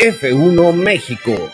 F1 0.00 0.72
México. 0.72 1.52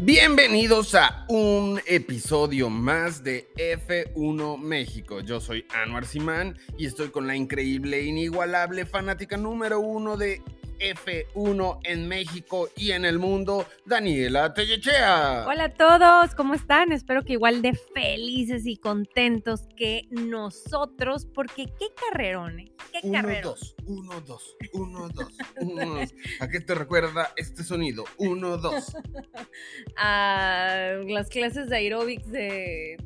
Bienvenidos 0.00 0.94
a 0.94 1.26
un 1.28 1.78
episodio 1.84 2.70
más 2.70 3.22
de 3.22 3.48
F1 3.58 4.56
México. 4.56 5.20
Yo 5.20 5.40
soy 5.40 5.66
Anuar 5.74 6.06
Simán 6.06 6.56
y 6.78 6.86
estoy 6.86 7.10
con 7.10 7.26
la 7.26 7.36
increíble, 7.36 7.98
e 7.98 8.04
inigualable 8.06 8.86
fanática 8.86 9.36
número 9.36 9.78
uno 9.78 10.16
de 10.16 10.40
F1 10.80 11.80
en 11.84 12.08
México 12.08 12.68
y 12.76 12.92
en 12.92 13.04
el 13.04 13.18
mundo, 13.18 13.66
Daniela 13.84 14.54
Tellechea. 14.54 15.44
Hola 15.46 15.64
a 15.64 15.74
todos, 15.74 16.34
¿cómo 16.34 16.54
están? 16.54 16.90
Espero 16.92 17.24
que 17.24 17.34
igual 17.34 17.62
de 17.62 17.74
felices 17.94 18.66
y 18.66 18.76
contentos 18.76 19.68
que 19.76 20.08
nosotros, 20.10 21.26
porque 21.26 21.66
qué 21.78 21.86
carrerón, 22.10 22.60
¿eh? 22.60 22.72
Qué 22.92 23.00
Uno, 23.04 23.12
carrerón. 23.12 23.42
dos, 23.42 23.74
uno, 23.84 24.20
dos, 24.22 24.56
uno, 24.72 25.08
dos, 25.10 25.32
uno, 25.60 25.94
dos. 25.96 26.10
¿A 26.40 26.48
qué 26.48 26.60
te 26.60 26.74
recuerda 26.74 27.32
este 27.36 27.62
sonido? 27.62 28.04
Uno, 28.16 28.56
dos. 28.56 28.92
A 29.96 30.94
las 31.06 31.28
clases 31.28 31.68
de 31.68 31.76
aeróbics 31.76 32.30
de, 32.30 32.96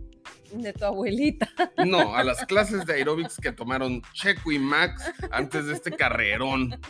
de 0.53 0.73
tu 0.73 0.85
abuelita. 0.85 1.49
No, 1.85 2.15
a 2.17 2.23
las 2.25 2.45
clases 2.47 2.87
de 2.87 2.95
aeróbics 2.95 3.37
que 3.37 3.53
tomaron 3.53 4.01
Checo 4.15 4.53
y 4.53 4.59
Max 4.59 5.03
antes 5.31 5.67
de 5.67 5.75
este 5.75 5.91
carrerón. 5.91 6.81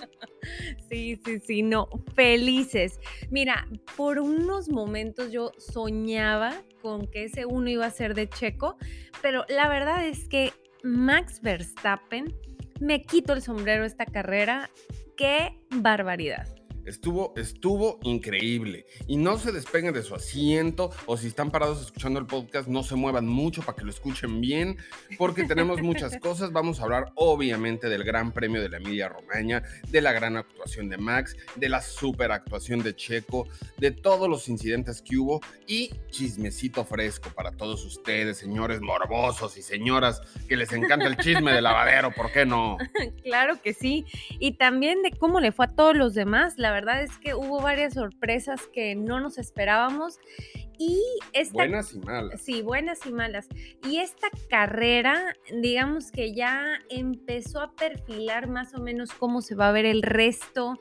Sí, 0.89 1.21
sí, 1.25 1.39
sí, 1.41 1.63
no, 1.63 1.89
felices. 2.15 3.01
Mira, 3.31 3.69
por 3.97 4.19
unos 4.19 4.69
momentos 4.69 5.33
yo 5.33 5.53
soñaba 5.59 6.63
con 6.83 7.07
que 7.07 7.25
ese 7.25 7.47
uno 7.47 7.69
iba 7.71 7.87
a 7.87 7.91
ser 7.91 8.15
de 8.15 8.29
Checo, 8.29 8.77
pero 9.23 9.45
la 9.49 9.69
verdad 9.69 10.07
es 10.07 10.29
que 10.29 10.53
Max 10.83 11.41
Verstappen 11.41 12.35
me 12.81 13.03
quito 13.03 13.33
el 13.33 13.43
sombrero 13.43 13.85
esta 13.85 14.05
carrera. 14.05 14.71
¡Qué 15.17 15.59
barbaridad! 15.71 16.64
Estuvo, 16.85 17.33
estuvo 17.37 17.99
increíble. 18.03 18.87
Y 19.07 19.17
no 19.17 19.39
se 19.39 19.53
despeguen 19.53 19.95
de 19.95 20.03
su 20.03 20.15
asiento 20.15 20.91
o 21.07 21.17
si 21.17 21.29
están 21.29 21.51
parados 21.51 21.81
escuchando 21.81 22.19
el 22.19 22.27
podcast, 22.27 22.69
no 22.69 22.83
se 22.83 22.95
muevan 22.95 23.27
mucho 23.27 23.63
para 23.63 23.77
que 23.77 23.85
lo 23.85 23.91
escuchen 23.91 24.41
bien, 24.41 24.77
porque 25.19 25.45
tenemos 25.45 25.83
muchas 25.83 26.17
cosas. 26.21 26.53
Vamos 26.53 26.81
a 26.81 26.85
hablar 26.85 27.13
obviamente 27.15 27.89
del 27.89 28.05
Gran 28.05 28.33
Premio 28.33 28.61
de 28.63 28.69
la 28.69 28.77
Emilia 28.77 29.09
Romagna, 29.09 29.63
de 29.89 30.01
la 30.01 30.13
gran 30.13 30.37
actuación 30.37 30.89
de 30.89 30.99
Max, 30.99 31.37
de 31.57 31.69
la 31.69 31.81
super 31.81 32.33
actuación 32.33 32.83
de 32.83 32.95
Checo, 32.95 33.49
de 33.79 33.91
todos 33.91 34.29
los 34.29 34.49
incidentes 34.49 35.03
que 35.03 35.17
hubo 35.17 35.41
y 35.67 35.91
chismecito 36.11 36.85
fresco 36.85 37.31
para 37.31 37.53
todos 37.53 37.85
ustedes, 37.85 38.39
señores 38.39 38.81
morbosos 38.81 39.57
y 39.57 39.63
señoras 39.63 40.21
que 40.49 40.57
les 40.57 40.73
encanta 40.73 41.07
el 41.07 41.17
chisme 41.17 41.53
de 41.53 41.63
lavadero, 41.63 42.13
¿por 42.13 42.33
qué 42.33 42.47
no? 42.47 42.77
Claro 43.23 43.61
que 43.63 43.73
sí. 43.73 44.05
Y 44.39 44.53
también 44.53 45.03
de 45.03 45.11
cómo 45.13 45.41
le 45.41 45.53
fue 45.53 45.67
a 45.67 45.69
todos 45.69 45.97
los 45.97 46.15
demás. 46.15 46.55
La 46.59 46.71
verdad 46.75 47.03
es 47.03 47.17
que 47.19 47.35
hubo 47.35 47.61
varias 47.61 47.95
sorpresas 47.95 48.61
que 48.73 48.95
no 48.95 49.21
nos 49.21 49.39
esperábamos. 49.39 50.19
Y 50.77 51.03
esta 51.33 51.55
Buenas 51.55 51.95
y 51.95 51.99
malas. 52.01 52.43
Sí, 52.43 52.63
buenas 52.63 53.07
y 53.07 53.13
malas. 53.13 53.49
Y 53.89 53.99
esta 53.99 54.29
carrera, 54.51 55.37
digamos 55.63 56.11
que 56.11 56.35
ya 56.35 56.65
empezó 56.91 57.61
a 57.61 57.75
perfilar 57.75 58.49
más 58.49 58.75
o 58.75 58.81
menos 58.81 59.13
cómo 59.13 59.41
se 59.41 59.55
va 59.55 59.69
a 59.69 59.73
ver 59.73 59.87
el 59.87 60.03
resto 60.03 60.81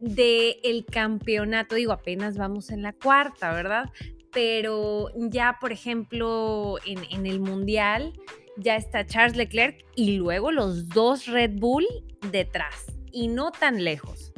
del 0.00 0.84
campeonato. 0.84 1.74
Digo, 1.74 1.92
apenas 1.92 2.36
vamos 2.36 2.70
en 2.70 2.82
la 2.82 2.92
cuarta, 2.92 3.52
¿verdad? 3.52 3.90
Pero 4.32 5.08
ya, 5.16 5.56
por 5.60 5.72
ejemplo, 5.72 6.76
en, 6.86 6.98
en 7.10 7.26
el 7.26 7.40
Mundial 7.40 8.12
ya 8.56 8.76
está 8.76 9.06
Charles 9.06 9.36
Leclerc 9.36 9.84
y 9.96 10.16
luego 10.16 10.52
los 10.52 10.88
dos 10.88 11.26
Red 11.26 11.52
Bull 11.54 11.86
detrás 12.30 12.86
y 13.12 13.28
no 13.28 13.50
tan 13.50 13.82
lejos. 13.84 14.29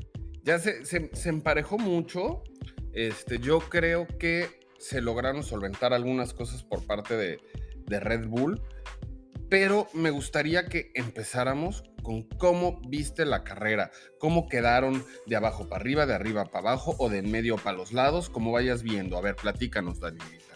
Ya 0.45 0.59
se, 0.59 0.85
se- 0.85 1.29
emparejó 1.29 1.79
mucho. 1.79 2.43
Este, 2.93 3.39
yo 3.39 3.61
creo 3.61 4.07
que 4.19 4.49
se 4.79 5.01
lograron 5.01 5.43
solventar 5.43 5.93
algunas 5.93 6.35
cosas 6.35 6.63
por 6.63 6.85
parte 6.87 7.17
de, 7.17 7.39
de 7.87 8.01
Red 8.01 8.27
Bull, 8.27 8.61
pero 9.49 9.87
me 9.95 10.11
gustaría 10.11 10.67
que 10.67 10.91
empezáramos 10.95 11.85
con 12.03 12.23
cómo 12.23 12.81
viste 12.89 13.25
la 13.25 13.45
carrera, 13.45 13.91
cómo 14.19 14.49
quedaron 14.49 15.05
de 15.27 15.37
abajo 15.37 15.69
para 15.69 15.81
arriba, 15.81 16.05
de 16.07 16.15
arriba 16.15 16.47
para 16.47 16.71
abajo 16.71 16.97
o 16.99 17.09
de 17.09 17.19
en 17.19 17.31
medio 17.31 17.57
para 17.57 17.77
los 17.77 17.93
lados, 17.93 18.29
como 18.29 18.51
vayas 18.53 18.83
viendo. 18.83 19.17
A 19.17 19.21
ver, 19.21 19.37
platícanos, 19.37 20.01
Danielita. 20.01 20.52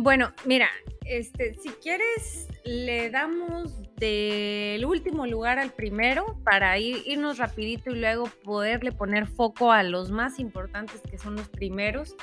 Bueno, 0.00 0.32
mira, 0.44 0.68
este, 1.06 1.54
si 1.54 1.70
quieres, 1.70 2.46
le 2.64 3.10
damos 3.10 3.82
del 3.96 4.84
último 4.84 5.26
lugar 5.26 5.58
al 5.58 5.72
primero 5.72 6.38
para 6.44 6.78
ir, 6.78 7.02
irnos 7.04 7.38
rapidito 7.38 7.90
y 7.90 7.98
luego 7.98 8.26
poderle 8.44 8.92
poner 8.92 9.26
foco 9.26 9.72
a 9.72 9.82
los 9.82 10.12
más 10.12 10.38
importantes 10.38 11.00
que 11.00 11.18
son 11.18 11.34
los 11.34 11.48
primeros. 11.48 12.14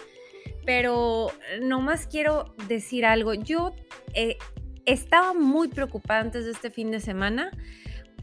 Pero 0.66 1.34
nomás 1.62 2.08
quiero 2.08 2.56
decir 2.69 3.06
algo. 3.06 3.34
Yo 3.34 3.75
eh, 4.14 4.38
estaba 4.85 5.34
muy 5.34 5.68
preocupada 5.68 6.22
antes 6.22 6.46
de 6.46 6.52
este 6.52 6.72
fin 6.72 6.91
de 6.91 7.02
semana 7.02 7.52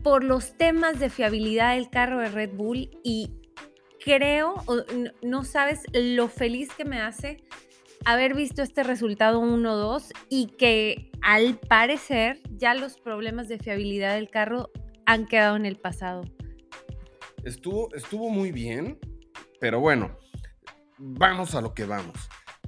por 0.02 0.24
los 0.24 0.56
temas 0.56 0.98
de 0.98 1.10
fiabilidad 1.10 1.74
del 1.74 1.90
carro 1.90 2.20
de 2.20 2.30
Red 2.30 2.54
Bull 2.54 2.88
y 3.04 3.30
creo, 4.02 4.64
no 5.20 5.44
sabes 5.44 5.82
lo 5.92 6.28
feliz 6.28 6.70
que 6.74 6.86
me 6.86 7.02
hace 7.02 7.44
haber 8.04 8.34
visto 8.34 8.62
este 8.62 8.82
resultado 8.82 9.40
1-2 9.40 10.12
y 10.28 10.46
que 10.58 11.10
al 11.22 11.58
parecer 11.58 12.40
ya 12.50 12.74
los 12.74 12.98
problemas 12.98 13.48
de 13.48 13.58
fiabilidad 13.58 14.14
del 14.14 14.30
carro 14.30 14.70
han 15.06 15.26
quedado 15.26 15.56
en 15.56 15.66
el 15.66 15.76
pasado. 15.76 16.22
Estuvo, 17.44 17.92
estuvo 17.94 18.30
muy 18.30 18.52
bien, 18.52 18.98
pero 19.60 19.80
bueno, 19.80 20.16
vamos 20.98 21.54
a 21.54 21.60
lo 21.60 21.74
que 21.74 21.84
vamos. 21.84 22.16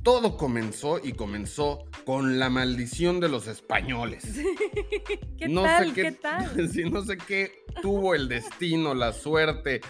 Todo 0.03 0.37
comenzó 0.37 1.01
y 1.03 1.13
comenzó 1.13 1.87
con 2.05 2.39
la 2.39 2.51
maldición 2.51 3.21
de 3.21 3.29
los 3.29 3.47
españoles. 3.47 4.25
¿Qué 5.39 5.49
no 5.49 5.63
tal? 5.63 5.89
sé 5.89 5.95
qué, 5.95 6.03
¿Qué 6.03 6.13
tal? 6.13 6.69
sí, 6.73 6.91
no 6.91 7.03
sé 7.03 7.17
qué 7.17 7.65
tuvo 7.81 8.15
el 8.15 8.29
destino, 8.29 8.95
la 8.95 9.13
suerte 9.13 9.81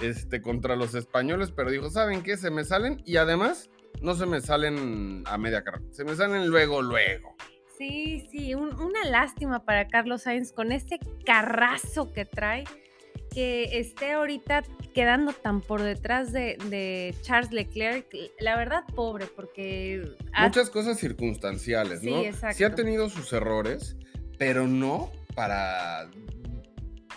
este, 0.00 0.42
contra 0.42 0.76
los 0.76 0.94
españoles, 0.94 1.52
pero 1.54 1.70
dijo, 1.70 1.88
¿saben 1.88 2.22
qué? 2.22 2.36
Se 2.36 2.50
me 2.50 2.64
salen 2.64 3.02
y 3.06 3.16
además 3.16 3.70
no 4.00 4.14
se 4.14 4.26
me 4.26 4.40
salen 4.40 5.22
a 5.26 5.36
media 5.38 5.62
carrera, 5.62 5.84
se 5.92 6.04
me 6.04 6.14
salen 6.16 6.48
luego, 6.48 6.82
luego. 6.82 7.34
Sí, 7.78 8.26
sí, 8.30 8.54
un- 8.54 8.74
una 8.80 9.04
lástima 9.04 9.64
para 9.64 9.88
Carlos 9.88 10.22
Sainz 10.22 10.52
con 10.52 10.72
este 10.72 10.98
carrazo 11.24 12.12
que 12.12 12.24
trae, 12.24 12.64
que 13.34 13.78
esté 13.78 14.12
ahorita 14.12 14.62
quedando 14.94 15.32
tan 15.32 15.62
por 15.62 15.80
detrás 15.82 16.32
de, 16.32 16.58
de 16.68 17.14
Charles 17.22 17.50
Leclerc. 17.50 18.06
La 18.38 18.56
verdad, 18.56 18.84
pobre, 18.94 19.26
porque... 19.26 20.04
ha- 20.34 20.44
Muchas 20.44 20.68
cosas 20.70 20.98
circunstanciales, 20.98 22.00
Sí, 22.00 22.10
¿no? 22.10 22.20
exacto. 22.20 22.56
Sí 22.58 22.64
ha 22.64 22.74
tenido 22.74 23.08
sus 23.08 23.32
errores, 23.32 23.96
pero 24.38 24.66
no 24.68 25.10
para 25.34 26.10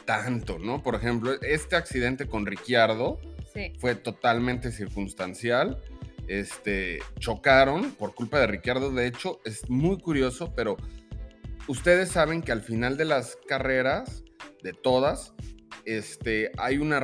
tanto, 0.05 0.57
¿no? 0.57 0.81
Por 0.83 0.95
ejemplo, 0.95 1.33
este 1.41 1.75
accidente 1.75 2.27
con 2.27 2.45
Ricciardo 2.45 3.19
sí. 3.53 3.73
fue 3.79 3.95
totalmente 3.95 4.71
circunstancial. 4.71 5.81
Este, 6.27 6.99
chocaron 7.19 7.91
por 7.91 8.15
culpa 8.15 8.39
de 8.39 8.47
Ricciardo. 8.47 8.91
De 8.91 9.07
hecho, 9.07 9.39
es 9.45 9.69
muy 9.69 9.97
curioso, 9.99 10.53
pero 10.55 10.77
ustedes 11.67 12.09
saben 12.09 12.41
que 12.41 12.51
al 12.51 12.61
final 12.61 12.97
de 12.97 13.05
las 13.05 13.37
carreras, 13.47 14.23
de 14.63 14.73
todas, 14.73 15.33
este, 15.85 16.51
hay 16.57 16.77
una, 16.77 17.01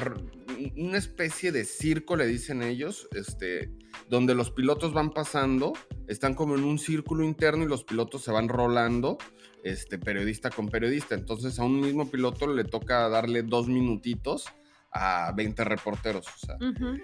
una 0.76 0.98
especie 0.98 1.52
de 1.52 1.66
circo, 1.66 2.16
le 2.16 2.26
dicen 2.26 2.64
ellos, 2.64 3.08
este, 3.14 3.72
donde 4.10 4.34
los 4.34 4.52
pilotos 4.52 4.94
van 4.94 5.12
pasando, 5.12 5.74
están 6.08 6.34
como 6.34 6.56
en 6.56 6.64
un 6.64 6.80
círculo 6.80 7.24
interno 7.24 7.64
y 7.64 7.68
los 7.68 7.84
pilotos 7.84 8.24
se 8.24 8.32
van 8.32 8.50
rolando, 8.50 9.18
este, 9.64 10.00
periodista 10.00 10.50
con 10.50 10.70
periodista. 10.70 11.14
Entonces 11.14 11.60
a 11.60 11.64
un 11.64 11.80
mismo 11.80 12.10
piloto 12.10 12.48
le 12.48 12.64
toca 12.64 13.08
darle 13.10 13.44
dos 13.44 13.68
minutitos 13.68 14.46
a 14.92 15.32
20 15.36 15.64
reporteros. 15.64 16.26
O 16.28 16.46
sea, 16.46 16.56
Ujú. 16.56 16.98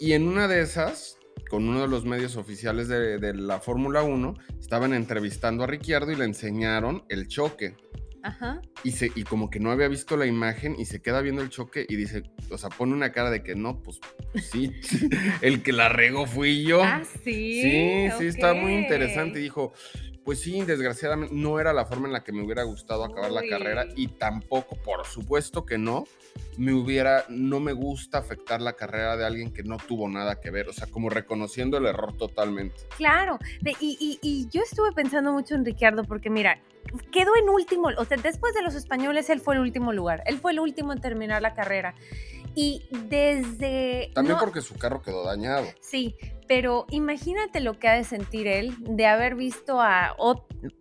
y 0.00 0.12
en 0.12 0.26
una 0.26 0.48
de 0.48 0.62
esas, 0.62 1.17
con 1.48 1.68
uno 1.68 1.80
de 1.80 1.88
los 1.88 2.04
medios 2.04 2.36
oficiales 2.36 2.88
de, 2.88 3.18
de 3.18 3.34
la 3.34 3.60
Fórmula 3.60 4.02
1, 4.02 4.34
estaban 4.60 4.94
entrevistando 4.94 5.64
a 5.64 5.66
Ricciardo 5.66 6.12
y 6.12 6.16
le 6.16 6.24
enseñaron 6.24 7.04
el 7.08 7.28
choque. 7.28 7.76
Ajá. 8.22 8.60
Y, 8.84 8.92
se, 8.92 9.10
y 9.14 9.22
como 9.22 9.48
que 9.48 9.60
no 9.60 9.70
había 9.70 9.88
visto 9.88 10.16
la 10.16 10.26
imagen 10.26 10.76
y 10.78 10.84
se 10.84 11.00
queda 11.00 11.20
viendo 11.20 11.42
el 11.42 11.50
choque 11.50 11.86
y 11.88 11.96
dice, 11.96 12.24
o 12.50 12.58
sea, 12.58 12.68
pone 12.68 12.92
una 12.92 13.12
cara 13.12 13.30
de 13.30 13.42
que 13.42 13.54
no, 13.54 13.82
pues, 13.82 14.00
pues 14.32 14.46
sí, 14.46 14.72
el 15.40 15.62
que 15.62 15.72
la 15.72 15.88
regó 15.88 16.26
fui 16.26 16.64
yo. 16.64 16.82
Ah, 16.82 17.02
sí. 17.24 17.62
Sí, 17.62 18.08
sí, 18.18 18.26
está 18.26 18.54
muy 18.54 18.74
interesante. 18.74 19.38
Y 19.38 19.44
dijo, 19.44 19.72
pues 20.28 20.42
sí, 20.42 20.60
desgraciadamente 20.60 21.34
no 21.34 21.58
era 21.58 21.72
la 21.72 21.86
forma 21.86 22.06
en 22.06 22.12
la 22.12 22.22
que 22.22 22.32
me 22.32 22.44
hubiera 22.44 22.62
gustado 22.62 23.02
acabar 23.02 23.30
la 23.30 23.40
carrera 23.48 23.86
y 23.96 24.08
tampoco, 24.08 24.76
por 24.76 25.06
supuesto 25.06 25.64
que 25.64 25.78
no, 25.78 26.04
me 26.58 26.74
hubiera, 26.74 27.24
no 27.30 27.60
me 27.60 27.72
gusta 27.72 28.18
afectar 28.18 28.60
la 28.60 28.74
carrera 28.74 29.16
de 29.16 29.24
alguien 29.24 29.54
que 29.54 29.62
no 29.62 29.78
tuvo 29.78 30.06
nada 30.06 30.38
que 30.38 30.50
ver, 30.50 30.68
o 30.68 30.74
sea, 30.74 30.86
como 30.86 31.08
reconociendo 31.08 31.78
el 31.78 31.86
error 31.86 32.14
totalmente. 32.14 32.76
Claro, 32.98 33.38
y, 33.80 34.18
y 34.20 34.48
yo 34.50 34.60
estuve 34.60 34.92
pensando 34.92 35.32
mucho 35.32 35.54
en 35.54 35.64
Ricciardo 35.64 36.04
porque 36.04 36.28
mira, 36.28 36.60
quedó 37.10 37.36
en 37.36 37.48
último, 37.48 37.88
o 37.96 38.04
sea, 38.04 38.16
después 38.16 38.54
de 38.54 38.62
los 38.62 38.74
españoles, 38.74 39.30
él 39.30 39.40
fue 39.40 39.54
el 39.54 39.60
último 39.60 39.92
lugar, 39.92 40.22
él 40.26 40.38
fue 40.38 40.52
el 40.52 40.60
último 40.60 40.92
en 40.92 41.00
terminar 41.00 41.42
la 41.42 41.54
carrera. 41.54 41.94
Y 42.54 42.84
desde... 43.08 44.10
También 44.14 44.38
porque 44.38 44.60
su 44.60 44.74
carro 44.76 45.02
quedó 45.02 45.24
dañado. 45.24 45.66
Sí, 45.80 46.16
pero 46.48 46.86
imagínate 46.90 47.60
lo 47.60 47.78
que 47.78 47.88
ha 47.88 47.94
de 47.94 48.04
sentir 48.04 48.46
él 48.46 48.74
de 48.80 49.06
haber 49.06 49.34
visto 49.34 49.80
a, 49.80 50.16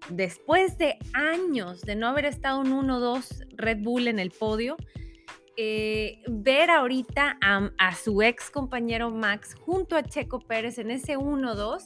después 0.09 0.77
de 0.77 0.97
años 1.13 1.81
de 1.81 1.95
no 1.95 2.07
haber 2.07 2.25
estado 2.25 2.63
en 2.63 2.71
1-2 2.71 3.47
Red 3.57 3.79
Bull 3.81 4.07
en 4.07 4.17
el 4.17 4.31
podio, 4.31 4.77
eh, 5.57 6.21
ver 6.27 6.69
ahorita 6.69 7.37
a, 7.41 7.71
a, 7.77 7.95
su 7.95 8.21
ex 8.21 8.49
compañero 8.49 9.09
Max 9.11 9.55
junto 9.59 9.95
a 9.95 10.03
Checo 10.03 10.39
Pérez 10.39 10.77
en 10.77 10.91
ese 10.91 11.17
1-2. 11.17 11.83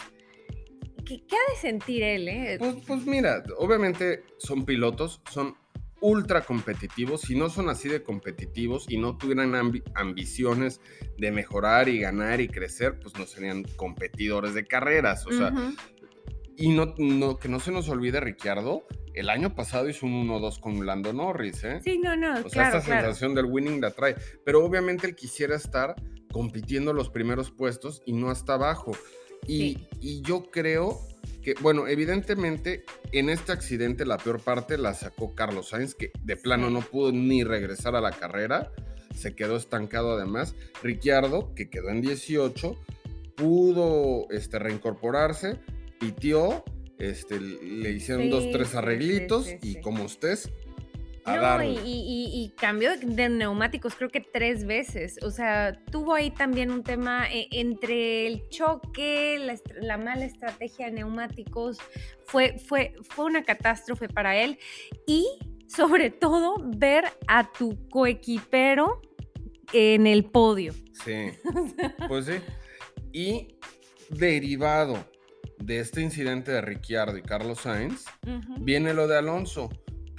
¿Qué, 1.06 1.26
¿Qué, 1.26 1.36
ha 1.36 1.52
de 1.52 1.58
sentir 1.60 2.04
él? 2.04 2.28
Eh? 2.28 2.58
Pues, 2.60 2.76
pues 2.86 3.06
mira, 3.06 3.42
obviamente 3.58 4.24
son 4.38 4.66
pilotos, 4.66 5.22
son 5.32 5.56
ultra 6.02 6.42
competitivos, 6.42 7.22
si 7.22 7.36
no 7.36 7.50
son 7.50 7.70
así 7.70 7.88
de 7.88 8.04
competitivos 8.04 8.86
y 8.90 8.98
no 8.98 9.18
tuvieran 9.18 9.54
ambiciones 9.94 10.82
de 11.18 11.32
mejorar 11.32 11.88
y 11.88 12.00
ganar 12.00 12.42
y 12.42 12.48
crecer, 12.50 13.00
pues 13.00 13.16
no 13.18 13.26
serían 13.26 13.64
competidores 13.76 14.54
de 14.54 14.66
carreras. 14.66 15.26
O 15.28 15.32
sea, 15.32 15.54
y 16.58 16.70
no, 16.70 16.96
no, 16.98 17.38
que 17.38 17.48
no 17.48 17.60
se 17.60 17.72
nos 17.72 17.88
olvide, 17.88 18.20
Ricciardo, 18.20 18.86
el 19.14 19.30
año 19.30 19.56
pasado 19.56 19.90
hizo 19.90 20.06
un 20.06 20.28
1-2 20.28 20.60
con 20.60 20.86
Lando 20.86 21.14
Norris, 21.14 21.64
¿eh? 21.64 21.80
Sí, 21.84 22.00
no, 22.00 22.16
no. 22.16 22.46
O 22.46 22.50
sea, 22.50 22.66
esta 22.66 22.82
sensación 22.82 23.36
del 23.36 23.46
winning 23.46 23.80
la 23.82 23.92
trae. 23.92 24.16
Pero 24.44 24.66
obviamente 24.66 25.08
él 25.08 25.16
quisiera 25.16 25.56
estar 25.56 25.96
compitiendo 26.32 26.94
los 26.94 27.10
primeros 27.10 27.52
puestos 27.52 28.02
y 28.06 28.14
no 28.14 28.30
hasta 28.30 28.54
abajo. 28.54 28.94
Y, 29.48 29.88
y 30.00 30.22
yo 30.22 30.50
creo 30.52 31.02
que, 31.42 31.56
bueno, 31.62 31.88
evidentemente 31.88 32.84
en 33.12 33.30
este 33.30 33.52
accidente 33.52 34.06
la 34.06 34.18
peor 34.18 34.42
parte 34.42 34.78
la 34.78 34.94
sacó 34.94 35.34
Carlos 35.36 35.70
Sainz, 35.70 35.96
que 35.96 36.12
de 36.24 36.38
plano 36.38 36.70
no 36.70 36.82
pudo 36.82 37.12
ni 37.12 37.44
regresar 37.44 37.96
a 37.96 38.02
la 38.02 38.12
carrera, 38.12 38.72
se 39.16 39.36
quedó 39.36 39.58
estancado 39.58 40.14
además. 40.14 40.56
Ricciardo, 40.82 41.54
que 41.56 41.70
quedó 41.70 41.90
en 41.90 42.02
18, 42.02 42.80
pudo 43.36 44.30
este, 44.30 44.60
reincorporarse, 44.60 45.60
pitió, 46.00 46.64
este, 47.00 47.40
le 47.40 47.92
hicieron 47.92 48.30
dos, 48.30 48.52
tres 48.52 48.76
arreglitos 48.76 49.48
y 49.62 49.82
como 49.82 50.04
ustedes 50.04 50.52
no, 51.26 51.64
y, 51.64 51.80
y, 51.86 52.54
cambió 52.58 52.98
de 52.98 53.30
neumáticos 53.30 53.96
creo 53.96 54.10
que 54.10 54.22
tres 54.22 54.66
veces. 54.66 55.20
O 55.24 55.30
sea, 55.30 55.78
tuvo 55.92 56.16
ahí 56.16 56.32
también 56.32 56.72
un 56.72 56.84
tema 56.84 57.32
eh, 57.32 57.48
entre 57.52 58.28
el 58.28 58.48
choque, 58.50 59.40
la, 59.82 59.98
mala 59.98 60.26
estrategia 60.26 60.88
de 60.88 60.94
neumáticos. 60.94 61.78
Fue, 62.26 62.58
fue, 62.58 62.96
fue 63.10 63.26
una 63.26 63.44
catástrofe 63.44 64.10
para 64.10 64.36
él. 64.38 64.58
Y 65.06 65.28
sobre 65.68 66.10
todo 66.10 66.56
ver 66.76 67.06
a 67.28 67.52
tu 67.52 67.88
coequipero 67.90 69.02
en 69.74 70.08
el 70.08 70.26
podio. 70.26 70.74
Sí, 71.04 71.32
pues 72.08 72.26
sí. 72.26 72.34
Y 73.14 73.58
derivado 74.10 75.06
de 75.60 75.80
este 75.80 76.02
incidente 76.02 76.52
de 76.52 76.62
Ricciardo 76.62 77.18
y 77.18 77.22
Carlos 77.22 77.62
Sainz, 77.62 78.06
viene 78.60 78.94
lo 78.94 79.08
de 79.08 79.18
Alonso 79.18 79.70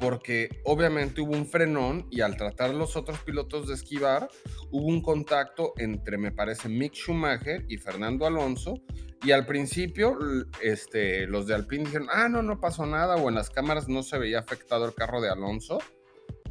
porque 0.02 0.49
obviamente 0.64 1.20
hubo 1.20 1.31
un 1.31 1.46
frenón 1.46 2.08
y 2.10 2.22
al 2.22 2.37
tratar 2.37 2.75
los 2.75 2.96
otros 2.96 3.20
pilotos 3.20 3.69
de 3.69 3.75
esquivar, 3.75 4.28
hubo 4.72 4.88
un 4.88 5.00
contacto 5.00 5.75
entre, 5.76 6.19
me 6.19 6.32
parece, 6.32 6.69
Mick 6.69 6.93
Schumacher 6.93 7.64
y 7.69 7.76
Fernando 7.76 8.26
Alonso. 8.26 8.82
Y 9.22 9.31
al 9.31 9.46
principio, 9.46 10.19
este, 10.60 11.28
los 11.28 11.46
de 11.46 11.54
Alpine 11.54 11.84
dijeron, 11.84 12.08
ah, 12.10 12.28
no, 12.28 12.43
no 12.43 12.58
pasó 12.58 12.84
nada, 12.84 13.14
o 13.14 13.28
en 13.28 13.37
las 13.37 13.49
cámaras 13.49 13.88
no 13.88 14.02
se 14.02 14.19
veía 14.19 14.40
afectado 14.40 14.87
el 14.87 14.94
carro 14.94 15.20
de 15.20 15.31
Alonso, 15.31 15.78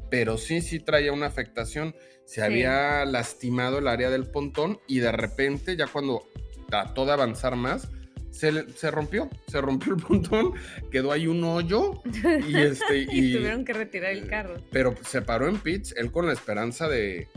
pero 0.10 0.38
sí, 0.38 0.62
sí 0.62 0.80
traía 0.80 1.12
una 1.12 1.26
afectación. 1.26 1.94
Se 2.24 2.42
había 2.42 3.04
lastimado 3.04 3.80
el 3.80 3.90
área 3.90 4.10
del 4.10 4.32
pontón 4.32 4.80
y 4.88 5.00
de 5.00 5.12
repente, 5.12 5.76
ya 5.76 5.88
cuando 5.88 6.24
trató 6.70 7.06
de 7.06 7.12
avanzar 7.12 7.58
más, 7.58 7.90
se, 8.32 8.92
rompió, 8.92 9.30
se 9.48 9.62
rompió 9.62 9.94
el 9.94 10.02
montón, 10.10 10.54
quedó 10.92 11.12
ahí 11.12 11.28
un 11.28 11.44
hoyo 11.44 12.02
y 12.48 12.56
este 12.58 13.06
y, 13.12 13.34
tuvieron 13.34 13.66
que 13.66 13.74
retirar 13.74 14.12
el 14.12 14.28
carro. 14.28 14.56
Pero 14.72 14.96
se 15.06 15.22
paró 15.22 15.48
en 15.48 15.58
pits, 15.58 15.94
él 15.98 16.12
con 16.12 16.26
la 16.26 16.34
esperanza 16.34 16.88
de, 16.88 17.28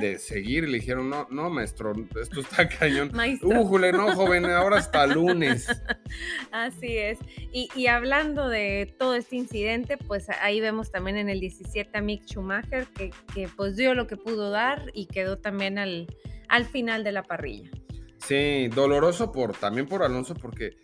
de 0.00 0.18
seguir, 0.18 0.68
le 0.68 0.78
dijeron, 0.78 1.08
no, 1.10 1.26
no, 1.30 1.50
maestro, 1.50 1.92
esto 2.20 2.40
está 2.40 2.68
cañón. 2.78 3.10
Újule, 3.42 3.92
no, 3.92 4.14
joven, 4.14 4.44
ahora 4.44 4.78
hasta 4.78 5.06
lunes. 5.06 5.66
Así 6.52 6.98
es. 6.98 7.18
Y, 7.52 7.86
hablando 7.86 8.48
de 8.48 8.94
todo 8.98 9.14
este 9.14 9.36
incidente, 9.36 9.96
pues 9.96 10.28
ahí 10.40 10.60
vemos 10.60 10.90
también 10.90 11.16
en 11.16 11.28
el 11.28 11.40
17 11.40 11.96
a 11.96 12.00
Mick 12.00 12.24
Schumacher, 12.26 12.86
que, 12.88 13.10
que 13.34 13.48
pues 13.48 13.76
dio 13.76 13.94
lo 13.94 14.06
que 14.06 14.16
pudo 14.16 14.50
dar 14.50 14.90
y 14.94 15.06
quedó 15.06 15.38
también 15.38 15.78
al, 15.78 16.06
al 16.48 16.64
final 16.64 17.04
de 17.04 17.12
la 17.12 17.22
parrilla. 17.22 17.70
Sí, 18.26 18.68
doloroso 18.68 19.32
por, 19.32 19.56
también 19.56 19.86
por 19.86 20.02
Alonso, 20.02 20.34
porque 20.34 20.78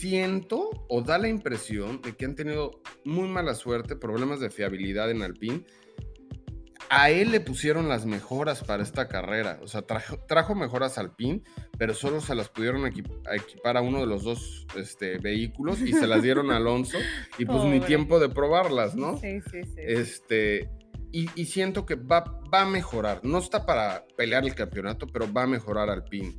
siento 0.00 0.70
o 0.88 1.02
da 1.02 1.18
la 1.18 1.28
impresión 1.28 2.00
de 2.00 2.14
que 2.14 2.24
han 2.24 2.34
tenido 2.34 2.80
muy 3.04 3.28
mala 3.28 3.54
suerte, 3.54 3.96
problemas 3.96 4.40
de 4.40 4.50
fiabilidad 4.50 5.10
en 5.10 5.22
Alpine. 5.22 5.64
A 6.88 7.10
él 7.10 7.30
le 7.30 7.40
pusieron 7.40 7.88
las 7.88 8.04
mejoras 8.04 8.64
para 8.64 8.82
esta 8.82 9.06
carrera, 9.06 9.60
o 9.62 9.68
sea, 9.68 9.82
trajo, 9.82 10.54
mejoras 10.56 10.98
Alpine, 10.98 11.42
pero 11.78 11.94
solo 11.94 12.20
se 12.20 12.34
las 12.34 12.48
pudieron 12.48 12.84
equipar 12.86 13.76
a 13.76 13.80
uno 13.80 14.00
de 14.00 14.06
los 14.06 14.24
dos 14.24 14.66
este, 14.76 15.18
vehículos 15.18 15.80
y 15.82 15.92
se 15.92 16.08
las 16.08 16.22
dieron 16.22 16.50
a 16.50 16.56
Alonso 16.56 16.98
y 17.38 17.44
pues 17.44 17.62
ni 17.64 17.78
tiempo 17.78 18.18
de 18.18 18.28
probarlas, 18.28 18.96
¿no? 18.96 19.18
Sí, 19.18 19.40
sí, 19.52 19.62
sí. 19.62 19.76
Este, 19.78 20.68
y, 21.12 21.44
siento 21.44 21.86
que 21.86 21.94
va, 21.94 22.24
va, 22.52 22.62
a 22.62 22.66
mejorar. 22.66 23.20
No 23.24 23.38
está 23.38 23.66
para 23.66 24.06
pelear 24.16 24.44
el 24.44 24.54
campeonato, 24.54 25.06
pero 25.06 25.32
va 25.32 25.44
a 25.44 25.46
mejorar 25.46 25.90
al 25.90 26.04
PIN. 26.04 26.36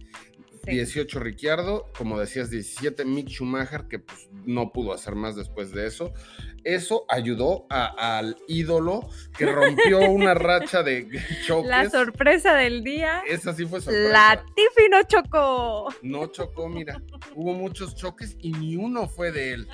18 0.64 1.20
Ricciardo, 1.20 1.92
como 1.98 2.20
decías, 2.20 2.50
17 2.50 3.04
Mick 3.06 3.30
Schumacher, 3.30 3.88
que 3.88 4.00
pues, 4.00 4.30
no 4.46 4.72
pudo 4.72 4.94
hacer 4.94 5.16
más 5.16 5.36
después 5.36 5.72
de 5.72 5.88
eso. 5.88 6.14
Eso 6.63 7.06
ayudó 7.10 7.66
al 7.69 8.38
ídolo 8.48 9.10
que 9.38 9.46
rompió 9.46 10.00
una 10.00 10.34
racha 10.34 10.84
de 10.84 11.08
choques. 11.46 11.69
La 11.69 11.90
sorpresa 11.90 12.56
del 12.56 12.84
día. 12.84 13.24
Esa 13.28 13.54
sí 13.54 13.66
fue 13.66 13.81
sorpresa. 13.81 14.10
La 14.10 14.46
Tiffy 14.56 14.90
no 14.90 15.04
chocó. 15.04 15.89
No 16.01 16.27
chocó, 16.27 16.70
mira. 16.70 17.01
Hubo 17.36 17.53
muchos 17.53 17.96
choques 17.96 18.38
y 18.39 18.51
ni 18.51 18.75
uno 18.75 19.08
fue 19.08 19.32
de 19.32 19.53
él. 19.53 19.68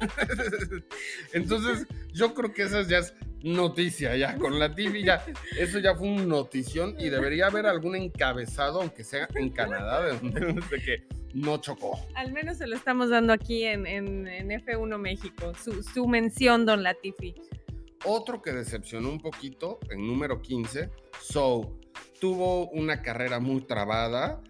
Entonces, 1.32 1.86
yo 2.12 2.34
creo 2.34 2.52
que 2.52 2.64
esa 2.64 2.82
ya 2.82 2.98
es 2.98 3.14
noticia 3.42 4.16
ya 4.16 4.36
con 4.38 4.58
la 4.58 4.74
TV 4.74 5.04
ya 5.04 5.24
eso 5.58 5.78
ya 5.78 5.94
fue 5.94 6.08
una 6.08 6.24
notición 6.24 6.96
y 6.98 7.10
debería 7.10 7.46
haber 7.46 7.66
algún 7.66 7.94
encabezado 7.94 8.80
aunque 8.80 9.04
sea 9.04 9.28
en 9.34 9.50
Canadá 9.50 10.02
de 10.02 10.18
donde 10.18 10.62
que 10.84 11.06
no 11.36 11.58
chocó. 11.58 11.98
Al 12.14 12.32
menos 12.32 12.56
se 12.56 12.66
lo 12.66 12.74
estamos 12.74 13.10
dando 13.10 13.32
aquí 13.32 13.64
en, 13.64 13.86
en, 13.86 14.26
F1 14.26 14.98
México 14.98 15.52
su, 15.62 15.82
su, 15.82 16.08
mención 16.08 16.64
Don 16.64 16.82
Latifi. 16.82 17.34
Otro 18.04 18.40
que 18.40 18.52
decepcionó 18.52 19.10
un 19.10 19.20
poquito 19.20 19.78
en 19.90 20.06
número 20.06 20.40
15 20.40 20.90
So 21.20 21.78
tuvo 22.20 22.68
una 22.70 23.02
carrera 23.02 23.38
muy 23.38 23.60
trabada. 23.60 24.40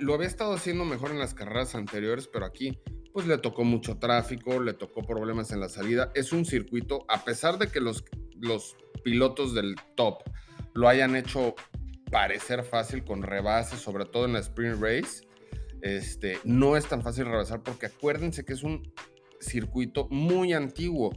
Lo 0.00 0.14
había 0.14 0.26
estado 0.26 0.54
haciendo 0.54 0.84
mejor 0.84 1.12
en 1.12 1.18
las 1.18 1.34
carreras 1.34 1.74
anteriores 1.74 2.28
pero 2.28 2.46
aquí 2.46 2.78
pues 3.12 3.26
le 3.26 3.38
tocó 3.38 3.62
mucho 3.62 3.98
tráfico, 3.98 4.60
le 4.60 4.72
tocó 4.72 5.02
problemas 5.02 5.52
en 5.52 5.60
la 5.60 5.68
salida. 5.68 6.10
Es 6.14 6.32
un 6.32 6.44
circuito, 6.44 7.04
a 7.08 7.24
pesar 7.24 7.58
de 7.58 7.68
que 7.68 7.80
los, 7.80 8.04
los 8.40 8.76
pilotos 9.04 9.54
del 9.54 9.76
top 9.94 10.22
lo 10.72 10.88
hayan 10.88 11.14
hecho 11.14 11.54
parecer 12.10 12.64
fácil 12.64 13.04
con 13.04 13.22
rebases, 13.22 13.80
sobre 13.80 14.06
todo 14.06 14.24
en 14.24 14.32
la 14.32 14.38
sprint 14.38 14.80
race, 14.80 15.26
este, 15.82 16.38
no 16.44 16.76
es 16.76 16.86
tan 16.86 17.02
fácil 17.02 17.26
rebasar 17.26 17.62
porque 17.62 17.86
acuérdense 17.86 18.44
que 18.44 18.52
es 18.52 18.62
un 18.62 18.92
circuito 19.40 20.06
muy 20.10 20.52
antiguo 20.52 21.10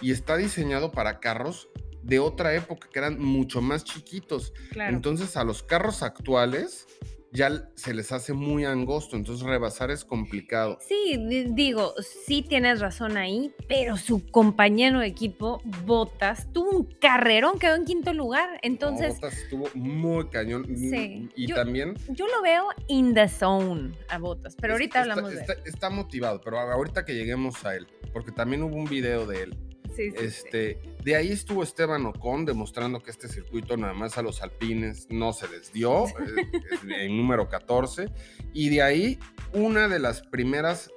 y 0.00 0.10
está 0.10 0.36
diseñado 0.36 0.90
para 0.90 1.20
carros 1.20 1.68
de 2.02 2.18
otra 2.18 2.54
época 2.54 2.88
que 2.90 2.98
eran 2.98 3.18
mucho 3.20 3.60
más 3.60 3.84
chiquitos. 3.84 4.52
Entonces 4.74 5.36
a 5.36 5.44
los 5.44 5.62
carros 5.62 6.02
actuales 6.02 6.86
ya 7.32 7.70
se 7.74 7.94
les 7.94 8.12
hace 8.12 8.32
muy 8.32 8.64
angosto, 8.64 9.16
entonces 9.16 9.46
rebasar 9.46 9.90
es 9.90 10.04
complicado. 10.04 10.78
Sí, 10.80 11.16
digo, 11.50 11.94
sí 12.26 12.42
tienes 12.42 12.80
razón 12.80 13.16
ahí, 13.16 13.52
pero 13.68 13.96
su 13.96 14.26
compañero 14.26 15.00
de 15.00 15.06
equipo, 15.06 15.60
Botas, 15.84 16.52
tuvo 16.52 16.70
un 16.70 16.84
carrerón, 16.84 17.58
quedó 17.58 17.74
en 17.74 17.84
quinto 17.84 18.12
lugar. 18.12 18.58
Entonces. 18.62 19.14
Botas 19.14 19.38
estuvo 19.38 19.68
muy 19.74 20.28
cañón. 20.28 20.66
Sí. 20.76 21.28
Y 21.36 21.52
también. 21.52 21.94
Yo 22.08 22.26
lo 22.26 22.42
veo 22.42 22.68
in 22.88 23.14
the 23.14 23.28
zone 23.28 23.92
a 24.08 24.18
Botas, 24.18 24.56
pero 24.60 24.74
ahorita 24.74 25.02
hablamos 25.02 25.32
de 25.32 25.40
él. 25.40 25.46
Está 25.64 25.90
motivado, 25.90 26.40
pero 26.40 26.58
ahorita 26.58 27.04
que 27.04 27.14
lleguemos 27.14 27.64
a 27.64 27.76
él, 27.76 27.86
porque 28.12 28.32
también 28.32 28.62
hubo 28.62 28.76
un 28.76 28.86
video 28.86 29.26
de 29.26 29.42
él 29.42 29.65
este, 29.98 30.78
De 31.02 31.16
ahí 31.16 31.32
estuvo 31.32 31.62
Esteban 31.62 32.06
Ocon 32.06 32.44
demostrando 32.44 33.02
que 33.02 33.10
este 33.10 33.28
circuito 33.28 33.76
nada 33.76 33.92
más 33.92 34.18
a 34.18 34.22
los 34.22 34.42
alpines 34.42 35.06
no 35.10 35.32
se 35.32 35.48
les 35.48 35.72
dio, 35.72 36.06
eh, 36.88 37.04
en 37.04 37.16
número 37.16 37.48
14. 37.48 38.10
Y 38.52 38.68
de 38.70 38.82
ahí 38.82 39.18
una 39.52 39.88
de 39.88 39.98
las 39.98 40.22
primeras 40.22 40.90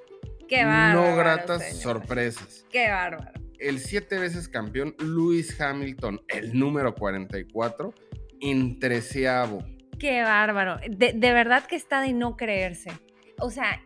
no 0.50 1.16
gratas 1.16 1.76
sorpresas. 1.78 2.66
Qué 2.70 2.88
bárbaro. 2.88 3.40
El 3.58 3.78
siete 3.78 4.18
veces 4.18 4.48
campeón 4.48 4.94
Lewis 4.98 5.60
Hamilton, 5.60 6.22
el 6.28 6.58
número 6.58 6.94
44, 6.94 7.94
en 8.40 8.78
treceavo. 8.78 9.62
Qué 9.98 10.22
bárbaro. 10.22 10.78
De, 10.88 11.12
verdad 11.12 11.66
que 11.66 11.76
está 11.76 12.00
de 12.00 12.14
no 12.14 12.36
creerse. 12.36 12.90
O 13.38 13.50
sea, 13.50 13.82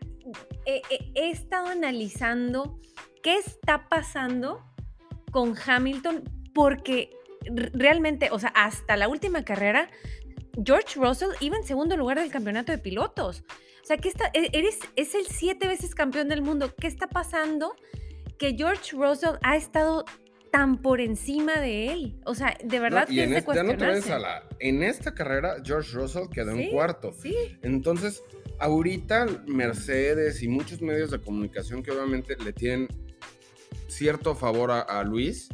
he 0.64 1.30
estado 1.30 1.66
analizando 1.66 2.80
qué 3.22 3.36
está 3.36 3.88
pasando 3.88 4.62
con 5.34 5.56
Hamilton 5.66 6.22
porque 6.54 7.10
realmente, 7.72 8.28
o 8.30 8.38
sea, 8.38 8.50
hasta 8.50 8.96
la 8.96 9.08
última 9.08 9.44
carrera, 9.44 9.90
George 10.64 10.94
Russell 10.94 11.30
iba 11.40 11.56
en 11.56 11.64
segundo 11.64 11.96
lugar 11.96 12.20
del 12.20 12.30
campeonato 12.30 12.70
de 12.70 12.78
pilotos. 12.78 13.42
O 13.82 13.84
sea, 13.84 13.96
que 13.96 14.08
está, 14.08 14.30
e, 14.32 14.48
eres, 14.52 14.78
es 14.94 15.16
el 15.16 15.26
siete 15.26 15.66
veces 15.66 15.96
campeón 15.96 16.28
del 16.28 16.40
mundo. 16.40 16.72
¿Qué 16.80 16.86
está 16.86 17.08
pasando? 17.08 17.74
Que 18.38 18.54
George 18.56 18.96
Russell 18.96 19.34
ha 19.42 19.56
estado 19.56 20.04
tan 20.52 20.80
por 20.80 21.00
encima 21.00 21.58
de 21.58 21.88
él. 21.88 22.20
O 22.26 22.36
sea, 22.36 22.56
de 22.62 22.78
verdad 22.78 23.08
que 23.08 23.24
en, 23.24 23.32
es 23.32 24.10
a 24.10 24.20
la, 24.20 24.48
en 24.60 24.84
esta 24.84 25.16
carrera, 25.16 25.56
George 25.64 25.90
Russell 25.94 26.28
quedó 26.32 26.52
en 26.52 26.70
cuarto. 26.70 27.12
Sí. 27.12 27.34
Entonces, 27.62 28.22
ahorita 28.60 29.26
Mercedes 29.48 30.44
y 30.44 30.48
muchos 30.48 30.80
medios 30.80 31.10
de 31.10 31.20
comunicación 31.20 31.82
que 31.82 31.90
obviamente 31.90 32.36
le 32.36 32.52
tienen 32.52 32.86
cierto 33.94 34.34
favor 34.34 34.70
a, 34.70 35.02
Luis, 35.04 35.48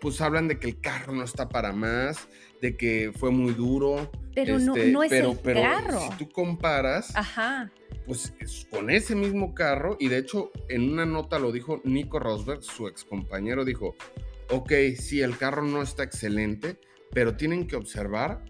pues 0.00 0.20
hablan 0.20 0.48
de 0.48 0.58
que 0.58 0.68
el 0.68 0.80
carro 0.80 1.12
no 1.14 1.24
está 1.24 1.48
para 1.48 1.72
más, 1.72 2.28
de 2.60 2.76
que 2.76 3.12
fue 3.16 3.30
muy 3.30 3.54
duro. 3.54 4.10
Pero 4.34 4.58
no, 4.58 4.74
este, 4.76 4.90
es 4.90 5.24
el 5.24 5.38
pero 5.42 5.62
carro. 5.62 6.00
Si 6.00 6.18
tú 6.18 6.28
comparas, 6.30 7.14
Ajá. 7.16 7.70
pues 8.06 8.34
con 8.70 8.90
ese 8.90 9.14
mismo 9.14 9.54
carro, 9.54 9.96
y 9.98 10.08
de 10.08 10.18
hecho 10.18 10.50
en 10.68 10.90
una 10.90 11.06
nota 11.06 11.38
lo 11.38 11.52
dijo 11.52 11.80
Nico 11.84 12.18
Rosberg, 12.18 12.62
su 12.62 12.88
ex 12.88 13.04
compañero, 13.04 13.64
dijo, 13.64 13.94
ok, 14.50 14.72
sí, 14.96 15.22
el 15.22 15.36
carro 15.36 15.62
no 15.62 15.82
está 15.82 16.02
excelente, 16.02 16.78
pero 17.12 17.36
tienen 17.36 17.68
que 17.68 17.76
observar 17.76 18.44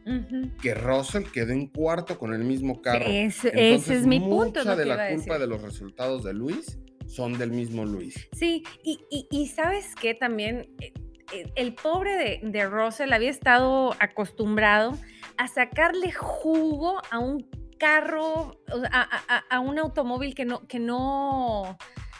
que 0.63 0.75
Russell 0.75 1.25
quedó 1.25 1.53
en 1.53 1.67
cuarto 1.67 2.19
con 2.19 2.33
el 2.33 2.45
mismo 2.45 2.81
carro. 2.81 3.05
ese 3.07 3.53
es 3.53 4.07
mi 4.07 4.19
punto. 4.19 4.61
Mucha 4.61 4.75
de 4.75 4.87
la 4.87 5.11
culpa 5.11 5.39
de 5.39 5.47
los 5.47 5.61
resultados 5.61 6.25
de 6.25 6.33
Luis 6.33 6.79
son 7.07 7.39
del 7.39 7.51
mismo 7.51 7.85
Luis. 7.85 8.29
Sí, 8.33 8.65
y, 8.83 9.47
sabes 9.49 9.95
que 9.95 10.15
también 10.15 10.69
eh, 10.81 10.93
eh, 11.33 11.53
el 11.57 11.75
pobre 11.75 12.17
de, 12.17 12.41
de, 12.43 12.67
Russell 12.67 13.13
había 13.13 13.31
estado 13.31 13.95
acostumbrado 14.01 14.99
a 15.37 15.49
sacarle 15.49 16.13
jugo 16.13 17.01
a 17.11 17.19
un 17.19 17.47
carro, 17.79 18.61
a, 19.51 19.61
un 19.61 19.79
automóvil 19.79 20.35
que 20.35 20.45
no, 20.45 20.67
que 20.67 20.79
no, 20.79 21.77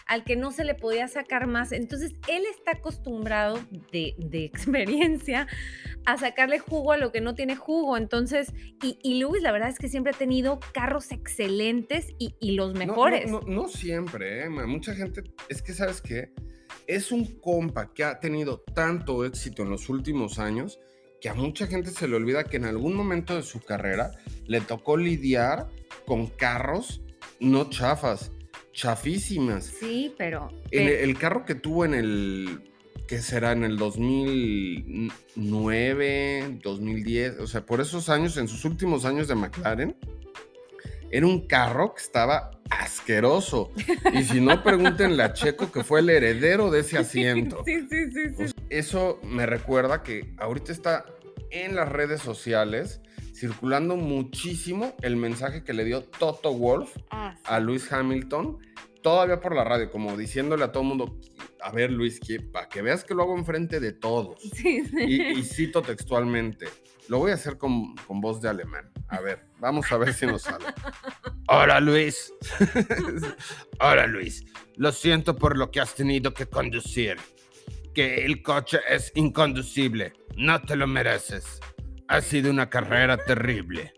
al 0.07 0.25
que 0.25 0.37
no 0.37 0.53
se 0.53 0.65
le 0.65 0.75
podía 0.75 1.09
sacar 1.09 1.47
más. 1.47 1.73
Entonces, 1.73 2.15
él 2.29 2.45
está 2.51 2.73
acostumbrado 2.73 3.59
de, 3.93 4.15
de 4.19 4.45
experiencia 4.45 5.47
a 6.07 6.19
sacarle 6.19 6.59
jugo 6.59 6.93
a 6.93 6.97
lo 6.97 7.13
que 7.13 7.21
no 7.21 7.35
tiene 7.35 7.57
jugo. 7.57 7.97
Entonces, 7.97 8.53
y, 8.83 8.99
y 9.03 9.19
Lewis, 9.19 9.43
la 9.43 9.53
verdad 9.53 9.71
es 9.71 9.79
que 9.79 9.89
siempre 9.89 10.13
ha 10.15 10.19
tenido 10.19 10.61
carros 10.73 11.13
excelentes 11.13 12.15
y, 12.19 12.35
los 12.55 12.75
mejores. 12.75 13.31
No, 13.31 13.69
siempre, 13.69 14.45
¿eh? 14.45 14.49
Mucha 14.49 14.95
gente, 14.95 15.25
es 15.49 15.61
que, 15.61 15.73
¿sabes 15.73 16.01
qué? 16.01 16.31
Es 16.87 17.11
un 17.11 17.41
compa 17.41 17.93
que 17.93 18.05
ha 18.05 18.21
tenido 18.21 18.61
tanto 18.61 19.25
éxito 19.25 19.63
en 19.63 19.71
los 19.71 19.89
últimos 19.89 20.39
años 20.39 20.79
que 21.21 21.29
a 21.31 21.35
mucha 21.35 21.67
gente 21.67 21.91
se 21.91 22.07
le 22.07 22.17
olvida 22.17 22.45
que 22.45 22.59
en 22.59 22.67
algún 22.67 22.95
momento 22.95 23.35
de 23.35 23.43
su 23.43 23.61
carrera 23.61 24.13
le 24.47 24.61
tocó 24.61 24.97
lidiar 24.97 25.69
con 26.07 26.27
carros 26.27 27.01
no 27.41 27.69
chafas, 27.71 28.31
chafísimas. 28.75 29.65
Sí, 29.65 30.15
pero... 30.19 30.51
el 30.71 31.17
carro 31.17 31.47
que 31.47 31.55
tuvo 31.55 31.87
en 31.87 31.95
el 31.95 32.61
que 33.07 33.21
será 33.21 33.53
en 33.53 33.63
el 33.65 33.77
2009, 33.77 36.61
2010, 36.63 37.41
o 37.41 37.47
sea, 37.47 37.67
por 37.67 37.81
esos 37.81 38.09
años, 38.09 38.39
en 38.39 38.49
sus 38.49 38.65
últimos 38.65 39.05
años 39.05 39.29
de 39.29 39.35
McLaren, 39.35 39.95
era 41.11 41.27
un 41.27 41.47
carro 41.47 41.95
que 41.95 42.01
estaba 42.03 42.51
asqueroso. 42.71 43.71
Y 44.13 44.25
si 44.25 44.41
no, 44.41 44.63
pregúntenle 44.63 45.23
a 45.23 45.35
Checo 45.35 45.71
que 45.71 45.85
fue 45.85 46.01
el 46.01 46.09
heredero 46.11 46.71
de 46.71 46.81
ese 46.81 46.99
asiento. 47.05 47.63
Sí, 47.65 47.87
sí, 47.89 48.11
sí, 48.11 48.31
pues, 48.35 48.53
eso 48.71 49.21
me 49.23 49.47
recuerda 49.47 50.03
que 50.03 50.35
ahorita 50.39 50.73
está 50.73 51.07
en 51.51 51.77
las 51.77 51.89
redes 51.91 52.23
sociales 52.23 53.01
circulando 53.35 53.97
muchísimo 53.97 54.95
el 55.03 55.17
mensaje 55.17 55.65
que 55.65 55.73
le 55.73 55.85
dio 55.85 56.03
Toto 56.03 56.53
Wolf 56.55 56.97
ah, 57.11 57.37
a 57.45 57.59
Luis 57.59 57.93
Hamilton, 57.93 58.59
todavía 59.03 59.41
por 59.41 59.55
la 59.55 59.65
radio, 59.65 59.91
como 59.91 60.17
diciéndole 60.17 60.65
a 60.65 60.73
todo 60.73 60.83
el 60.83 60.89
mundo, 60.89 61.21
a 61.61 61.71
ver, 61.73 61.91
Luis, 61.91 62.21
para 62.53 62.69
que 62.69 62.81
veas 62.81 63.05
que 63.05 63.15
lo 63.15 63.23
hago 63.23 63.37
enfrente 63.37 63.81
de 63.81 63.93
todos. 63.93 64.41
Y, 64.65 65.43
cito 65.43 65.83
textualmente. 65.83 66.67
Lo 67.09 67.19
voy 67.19 67.33
a 67.33 67.35
hacer 67.35 67.59
con, 67.59 67.95
voz 68.09 68.41
de 68.41 68.49
alemán. 68.49 68.91
A 69.09 69.21
ver, 69.21 69.47
vamos 69.59 69.91
a 69.93 69.99
ver 69.99 70.15
si 70.15 70.27
nos 70.27 70.43
sale. 70.43 70.67
Hola, 71.49 71.81
Luis. 71.81 72.33
Hola, 73.81 74.07
Luis. 74.07 74.45
Lo 74.77 74.93
siento 74.93 75.37
por 75.37 75.59
lo 75.59 75.71
que 75.71 75.81
has 75.81 75.95
tenido 75.95 76.33
que 76.33 76.47
conducir. 76.47 77.19
Que 77.95 78.25
el 78.25 78.43
coche 78.43 78.81
es 78.89 79.13
inconducible. 79.15 80.15
No 80.37 80.63
te 80.63 80.77
lo 80.77 80.87
mereces. 80.87 81.61
Ha 82.07 82.21
sido 82.21 82.51
una 82.51 82.69
carrera 82.69 83.17
terrible. 83.17 83.95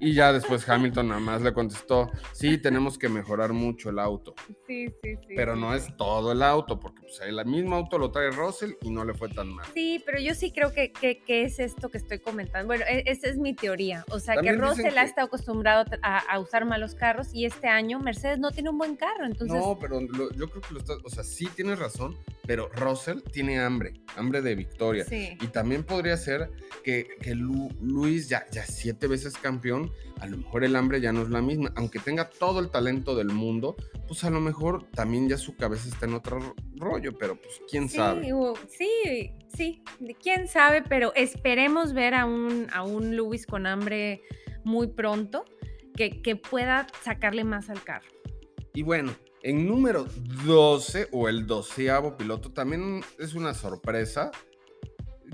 Y 0.00 0.14
ya 0.14 0.32
después 0.32 0.66
Hamilton 0.66 1.08
nada 1.08 1.20
más 1.20 1.42
le 1.42 1.52
contestó, 1.52 2.10
sí, 2.32 2.56
tenemos 2.56 2.98
que 2.98 3.08
mejorar 3.08 3.52
mucho 3.52 3.90
el 3.90 3.98
auto. 3.98 4.34
Sí, 4.66 4.88
sí, 5.02 5.16
sí. 5.28 5.34
Pero 5.36 5.56
no 5.56 5.74
es 5.74 5.94
todo 5.96 6.32
el 6.32 6.42
auto, 6.42 6.80
porque 6.80 7.02
pues, 7.02 7.20
el 7.20 7.44
mismo 7.44 7.76
auto 7.76 7.98
lo 7.98 8.10
trae 8.10 8.30
Russell 8.30 8.72
y 8.80 8.90
no 8.90 9.04
le 9.04 9.12
fue 9.12 9.28
tan 9.28 9.48
mal. 9.48 9.66
Sí, 9.74 10.02
pero 10.06 10.18
yo 10.18 10.34
sí 10.34 10.52
creo 10.52 10.72
que, 10.72 10.90
que, 10.92 11.20
es 11.26 11.58
esto 11.58 11.90
que 11.90 11.98
estoy 11.98 12.18
comentando. 12.18 12.66
Bueno, 12.66 12.84
e, 12.88 13.04
esa 13.06 13.28
es 13.28 13.36
mi 13.36 13.54
teoría. 13.54 14.04
O 14.10 14.18
sea, 14.18 14.36
que 14.40 14.52
Russell 14.52 14.96
ha 14.96 15.04
estado 15.04 15.26
acostumbrado 15.26 15.84
a, 16.02 16.38
usar 16.38 16.64
malos 16.64 16.94
carros 16.94 17.28
y 17.34 17.44
este 17.44 17.68
año 17.68 17.98
Mercedes 17.98 18.38
no 18.38 18.50
tiene 18.50 18.70
un 18.70 18.78
buen 18.78 18.96
carro. 18.96 19.26
Entonces... 19.26 19.58
No, 19.58 19.78
pero 19.78 20.00
yo 20.00 20.48
creo 20.48 20.62
que 20.62 20.74
lo 20.74 20.80
estás, 20.80 20.96
o 21.04 21.10
sea, 21.10 21.24
sí 21.24 21.46
tienes 21.54 21.78
razón, 21.78 22.16
pero 22.46 22.68
Russell 22.70 23.20
tiene 23.20 23.60
hambre, 23.60 23.92
hambre 24.16 24.40
de 24.40 24.54
victoria. 24.54 25.04
Sí. 25.04 25.36
Y 25.40 25.48
también 25.48 25.84
podría 25.84 26.16
ser 26.16 26.50
que, 26.82 27.06
que 27.20 27.34
Luis, 27.34 28.28
ya, 28.28 28.46
ya 28.50 28.64
siete 28.64 29.06
veces 29.06 29.36
campeón, 29.36 29.89
a 30.20 30.26
lo 30.26 30.36
mejor 30.38 30.64
el 30.64 30.76
hambre 30.76 31.00
ya 31.00 31.12
no 31.12 31.22
es 31.22 31.30
la 31.30 31.40
misma, 31.40 31.72
aunque 31.76 31.98
tenga 31.98 32.28
todo 32.28 32.60
el 32.60 32.70
talento 32.70 33.14
del 33.14 33.28
mundo, 33.28 33.76
pues 34.06 34.24
a 34.24 34.30
lo 34.30 34.40
mejor 34.40 34.84
también 34.90 35.28
ya 35.28 35.38
su 35.38 35.56
cabeza 35.56 35.88
está 35.88 36.06
en 36.06 36.14
otro 36.14 36.54
rollo, 36.76 37.16
pero 37.16 37.36
pues 37.36 37.60
quién 37.68 37.88
sabe. 37.88 38.30
Sí, 38.68 39.32
sí, 39.54 39.82
quién 40.22 40.48
sabe, 40.48 40.82
pero 40.82 41.14
esperemos 41.14 41.92
ver 41.92 42.14
a 42.14 42.26
un, 42.26 42.66
a 42.72 42.82
un 42.82 43.16
Luis 43.16 43.46
con 43.46 43.66
hambre 43.66 44.22
muy 44.64 44.88
pronto, 44.88 45.44
que, 45.96 46.22
que 46.22 46.36
pueda 46.36 46.86
sacarle 47.02 47.44
más 47.44 47.70
al 47.70 47.82
carro. 47.82 48.08
Y 48.74 48.82
bueno, 48.82 49.12
en 49.42 49.66
número 49.66 50.06
12 50.44 51.08
o 51.12 51.28
el 51.28 51.46
doceavo 51.46 52.16
piloto 52.16 52.52
también 52.52 53.02
es 53.18 53.34
una 53.34 53.54
sorpresa 53.54 54.30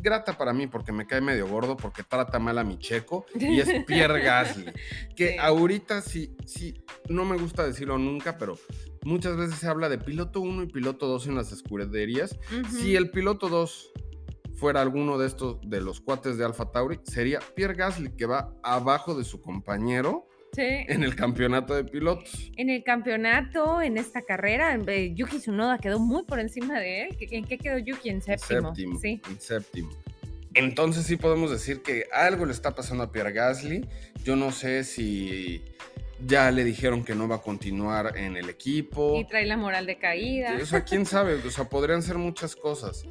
grata 0.07 0.39
para 0.39 0.53
mí 0.53 0.69
porque 0.69 0.93
me 0.93 1.05
cae 1.05 1.21
medio 1.21 1.49
gordo, 1.49 1.77
porque 1.77 2.05
trata 2.05 2.39
mal 2.39 2.59
a 2.59 2.65
mi 2.65 2.79
checo, 2.79 3.27
y 3.35 3.59
es 3.59 3.69
Pierre 3.87 4.23
Gasly. 4.23 4.73
Que 5.17 5.37
ahorita 5.41 6.01
sí, 6.01 6.37
sí, 6.47 6.85
no 7.09 7.25
me 7.25 7.37
gusta 7.37 7.67
decirlo 7.67 7.99
nunca, 7.99 8.39
pero 8.39 8.57
muchas 9.03 9.37
veces 9.37 9.59
se 9.59 9.67
habla 9.67 9.89
de 9.89 9.99
piloto 9.99 10.41
1 10.41 10.63
y 10.63 10.67
piloto 10.67 11.09
2 11.09 11.27
en 11.27 11.35
las 11.35 11.51
escuderías. 11.51 12.39
Si 12.71 12.95
el 12.95 13.11
piloto 13.11 13.49
2 13.49 13.93
fuera 14.55 14.81
alguno 14.81 15.19
de 15.19 15.27
estos, 15.27 15.59
de 15.63 15.81
los 15.81 16.01
cuates 16.01 16.39
de 16.39 16.45
Alfa 16.45 16.71
Tauri, 16.71 17.01
sería 17.03 17.41
Pierre 17.57 17.75
Gasly, 17.75 18.11
que 18.17 18.27
va 18.27 18.55
abajo 18.63 19.17
de 19.17 19.25
su 19.25 19.43
compañero 19.43 20.29
en 20.59 21.03
el 21.03 21.15
campeonato 21.15 21.75
de 21.75 21.85
pilotos. 21.85 22.51
En 22.57 22.71
el 22.71 22.83
campeonato, 22.85 23.83
en 23.83 23.97
esta 23.99 24.23
carrera, 24.23 24.75
eh, 24.75 25.13
Yuki 25.15 25.39
Tsunoda 25.39 25.79
quedó 25.79 25.99
muy 25.99 26.25
por 26.25 26.41
encima 26.41 26.79
de 26.81 27.05
él. 27.05 27.17
¿En 27.21 27.45
qué 27.45 27.59
quedó 27.59 27.79
Yuki? 27.79 28.09
En 28.09 28.23
séptimo. 28.23 28.75
Séptimo. 28.75 29.01
Sí. 29.01 29.21
En 29.29 29.41
séptimo. 29.41 29.91
Entonces 30.55 31.05
sí 31.05 31.17
podemos 31.17 31.51
decir 31.51 31.83
que 31.83 32.07
algo 32.13 32.47
le 32.47 32.53
está 32.53 32.75
pasando 32.75 33.05
a 33.05 33.13
Pierre 33.13 33.33
Gasly. 33.33 33.87
Yo 34.25 34.37
no 34.37 34.53
sé 34.53 34.85
si 34.85 35.63
ya 36.25 36.51
le 36.51 36.65
dijeron 36.65 37.05
que 37.05 37.15
no 37.15 37.29
va 37.29 37.37
a 37.37 37.43
continuar 37.43 38.17
en 38.17 38.37
el 38.37 38.49
equipo. 38.49 39.19
Y 39.21 39.27
trae 39.27 39.45
la 39.45 39.57
moral 39.57 39.87
de 39.87 39.99
caída. 39.99 40.57
O 40.61 40.65
sea, 40.65 40.83
quién 40.83 41.05
sabe, 41.05 41.35
o 41.35 41.51
sea, 41.51 41.69
podrían 41.69 42.03
ser 42.03 42.17
muchas 42.17 42.57
cosas. 42.57 43.05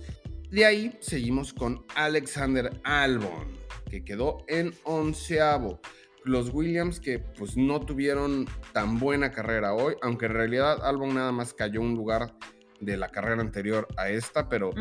De 0.49 0.65
ahí 0.65 0.97
seguimos 1.01 1.53
con 1.53 1.85
Alexander 1.95 2.71
Albon, 2.83 3.57
que 3.89 4.03
quedó 4.03 4.43
en 4.47 4.73
onceavo. 4.83 5.79
Los 6.25 6.53
Williams 6.53 6.99
que 6.99 7.19
pues 7.19 7.55
no 7.55 7.79
tuvieron 7.79 8.47
tan 8.73 8.99
buena 8.99 9.31
carrera 9.31 9.73
hoy, 9.73 9.95
aunque 10.01 10.25
en 10.25 10.33
realidad 10.33 10.85
Albon 10.85 11.15
nada 11.15 11.31
más 11.31 11.53
cayó 11.53 11.81
un 11.81 11.95
lugar 11.95 12.33
de 12.81 12.97
la 12.97 13.09
carrera 13.09 13.41
anterior 13.41 13.87
a 13.97 14.09
esta, 14.09 14.49
pero 14.49 14.71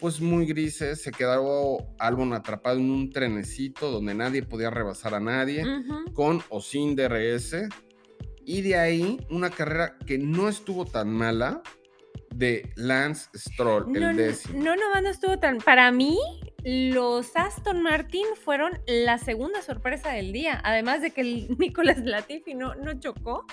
pues 0.00 0.20
muy 0.20 0.46
grises, 0.46 1.02
se 1.02 1.10
quedó 1.10 1.94
Albon 1.98 2.32
atrapado 2.32 2.78
en 2.78 2.90
un 2.90 3.10
trenecito 3.10 3.90
donde 3.90 4.14
nadie 4.14 4.42
podía 4.42 4.70
rebasar 4.70 5.14
a 5.14 5.20
nadie, 5.20 5.64
con 6.14 6.42
o 6.48 6.60
sin 6.60 6.96
DRS, 6.96 7.68
y 8.44 8.62
de 8.62 8.76
ahí 8.76 9.26
una 9.30 9.50
carrera 9.50 9.96
que 10.06 10.18
no 10.18 10.48
estuvo 10.48 10.84
tan 10.84 11.10
mala 11.10 11.62
de 12.34 12.72
Lance 12.76 13.28
Stroll, 13.36 13.94
el 13.94 14.16
décimo. 14.16 14.64
No, 14.64 14.74
no, 14.74 15.00
no 15.00 15.08
estuvo 15.08 15.38
tan... 15.38 15.58
Para 15.58 15.92
mí, 15.92 16.18
los 16.64 17.36
Aston 17.36 17.82
Martin 17.82 18.24
fueron 18.42 18.80
la 18.86 19.18
segunda 19.18 19.62
sorpresa 19.62 20.10
del 20.10 20.32
día, 20.32 20.60
además 20.64 21.02
de 21.02 21.10
que 21.10 21.20
el 21.22 21.48
Nicolas 21.58 21.98
Latifi 21.98 22.54
no, 22.54 22.74
chocó 23.00 23.46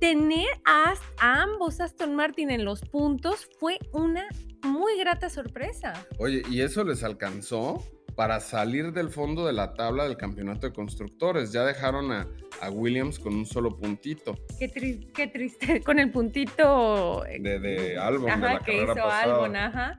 tener 0.00 0.48
a, 0.64 0.94
ambos 1.18 1.80
Aston 1.80 2.14
Martin 2.14 2.50
en 2.50 2.64
los 2.64 2.80
puntos 2.82 3.48
fue 3.58 3.78
una 3.92 4.26
muy 4.62 4.98
grata 4.98 5.30
sorpresa. 5.30 6.06
Oye, 6.18 6.42
¿y 6.50 6.60
eso 6.60 6.84
les 6.84 7.02
alcanzó? 7.02 7.82
Para 8.14 8.40
salir 8.40 8.92
del 8.92 9.10
fondo 9.10 9.46
de 9.46 9.52
la 9.52 9.74
tabla 9.74 10.04
del 10.04 10.16
campeonato 10.16 10.66
de 10.66 10.72
constructores. 10.72 11.52
Ya 11.52 11.64
dejaron 11.64 12.12
a, 12.12 12.26
Williams 12.70 13.18
con 13.18 13.34
un 13.34 13.46
solo 13.46 13.76
puntito. 13.76 14.36
Qué, 14.58 14.68
triste, 14.68 15.80
con 15.84 15.98
el 15.98 16.10
puntito 16.10 17.24
eh, 17.24 17.38
de, 17.40 17.58
de 17.58 17.98
Albon, 17.98 18.40
de 18.40 18.46
la 18.46 18.60
que 18.60 18.82
hizo 18.82 19.10
Albon, 19.10 19.56
ajá. 19.56 19.98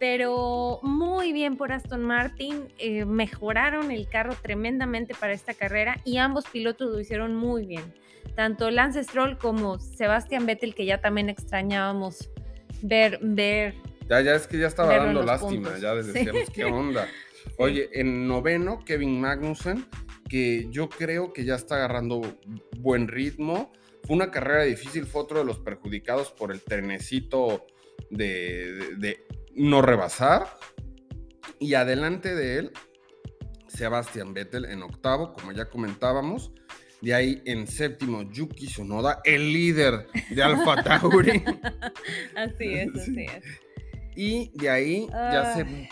Pero 0.00 0.80
muy 0.82 1.32
bien 1.32 1.56
por 1.56 1.72
Aston 1.72 2.02
Martin, 2.02 2.72
eh, 2.78 3.04
mejoraron 3.04 3.90
el 3.90 4.08
carro 4.08 4.34
tremendamente 4.40 5.14
para 5.14 5.32
esta 5.32 5.52
carrera 5.54 6.00
y 6.04 6.16
ambos 6.18 6.46
pilotos 6.46 6.90
lo 6.90 7.00
hicieron 7.00 7.34
muy 7.34 7.66
bien 7.66 7.92
tanto 8.38 8.70
Lance 8.70 9.02
Stroll 9.02 9.36
como 9.36 9.80
Sebastian 9.80 10.46
Vettel, 10.46 10.72
que 10.72 10.84
ya 10.86 11.00
también 11.00 11.28
extrañábamos 11.28 12.30
ver, 12.82 13.18
ver. 13.20 13.74
Ya, 14.08 14.20
ya 14.20 14.36
es 14.36 14.46
que 14.46 14.58
ya 14.58 14.68
estaba 14.68 14.96
dando 14.96 15.24
lástima, 15.24 15.76
ya 15.78 15.94
decíamos, 15.96 16.48
¿qué 16.54 16.64
onda? 16.64 17.08
Oye, 17.56 17.88
en 17.92 18.26
noveno, 18.28 18.84
Kevin 18.84 19.20
Magnussen, 19.20 19.86
que 20.28 20.68
yo 20.70 20.88
creo 20.88 21.32
que 21.32 21.44
ya 21.44 21.54
está 21.54 21.76
agarrando 21.76 22.38
buen 22.78 23.08
ritmo. 23.08 23.72
Fue 24.04 24.16
una 24.16 24.30
carrera 24.30 24.62
difícil, 24.62 25.06
fue 25.06 25.22
otro 25.22 25.38
de 25.38 25.44
los 25.44 25.58
perjudicados 25.58 26.30
por 26.32 26.52
el 26.52 26.62
trenecito 26.62 27.66
de, 28.10 28.96
de 28.98 29.26
no 29.54 29.82
rebasar. 29.82 30.46
Y 31.58 31.74
adelante 31.74 32.34
de 32.34 32.58
él, 32.58 32.72
Sebastian 33.66 34.34
Vettel 34.34 34.64
en 34.66 34.82
octavo, 34.82 35.32
como 35.32 35.52
ya 35.52 35.68
comentábamos. 35.68 36.52
De 37.00 37.14
ahí 37.14 37.42
en 37.44 37.66
séptimo, 37.68 38.22
Yuki 38.22 38.66
Tsunoda, 38.66 39.20
el 39.24 39.52
líder 39.52 40.06
de 40.30 40.42
Alfa 40.42 40.82
Tauri. 40.82 41.44
así 42.34 42.74
es, 42.74 42.88
así 42.94 43.26
es. 43.26 43.44
Y 44.16 44.50
de 44.58 44.68
ahí 44.68 45.06
ya 45.12 45.54
se 45.54 45.88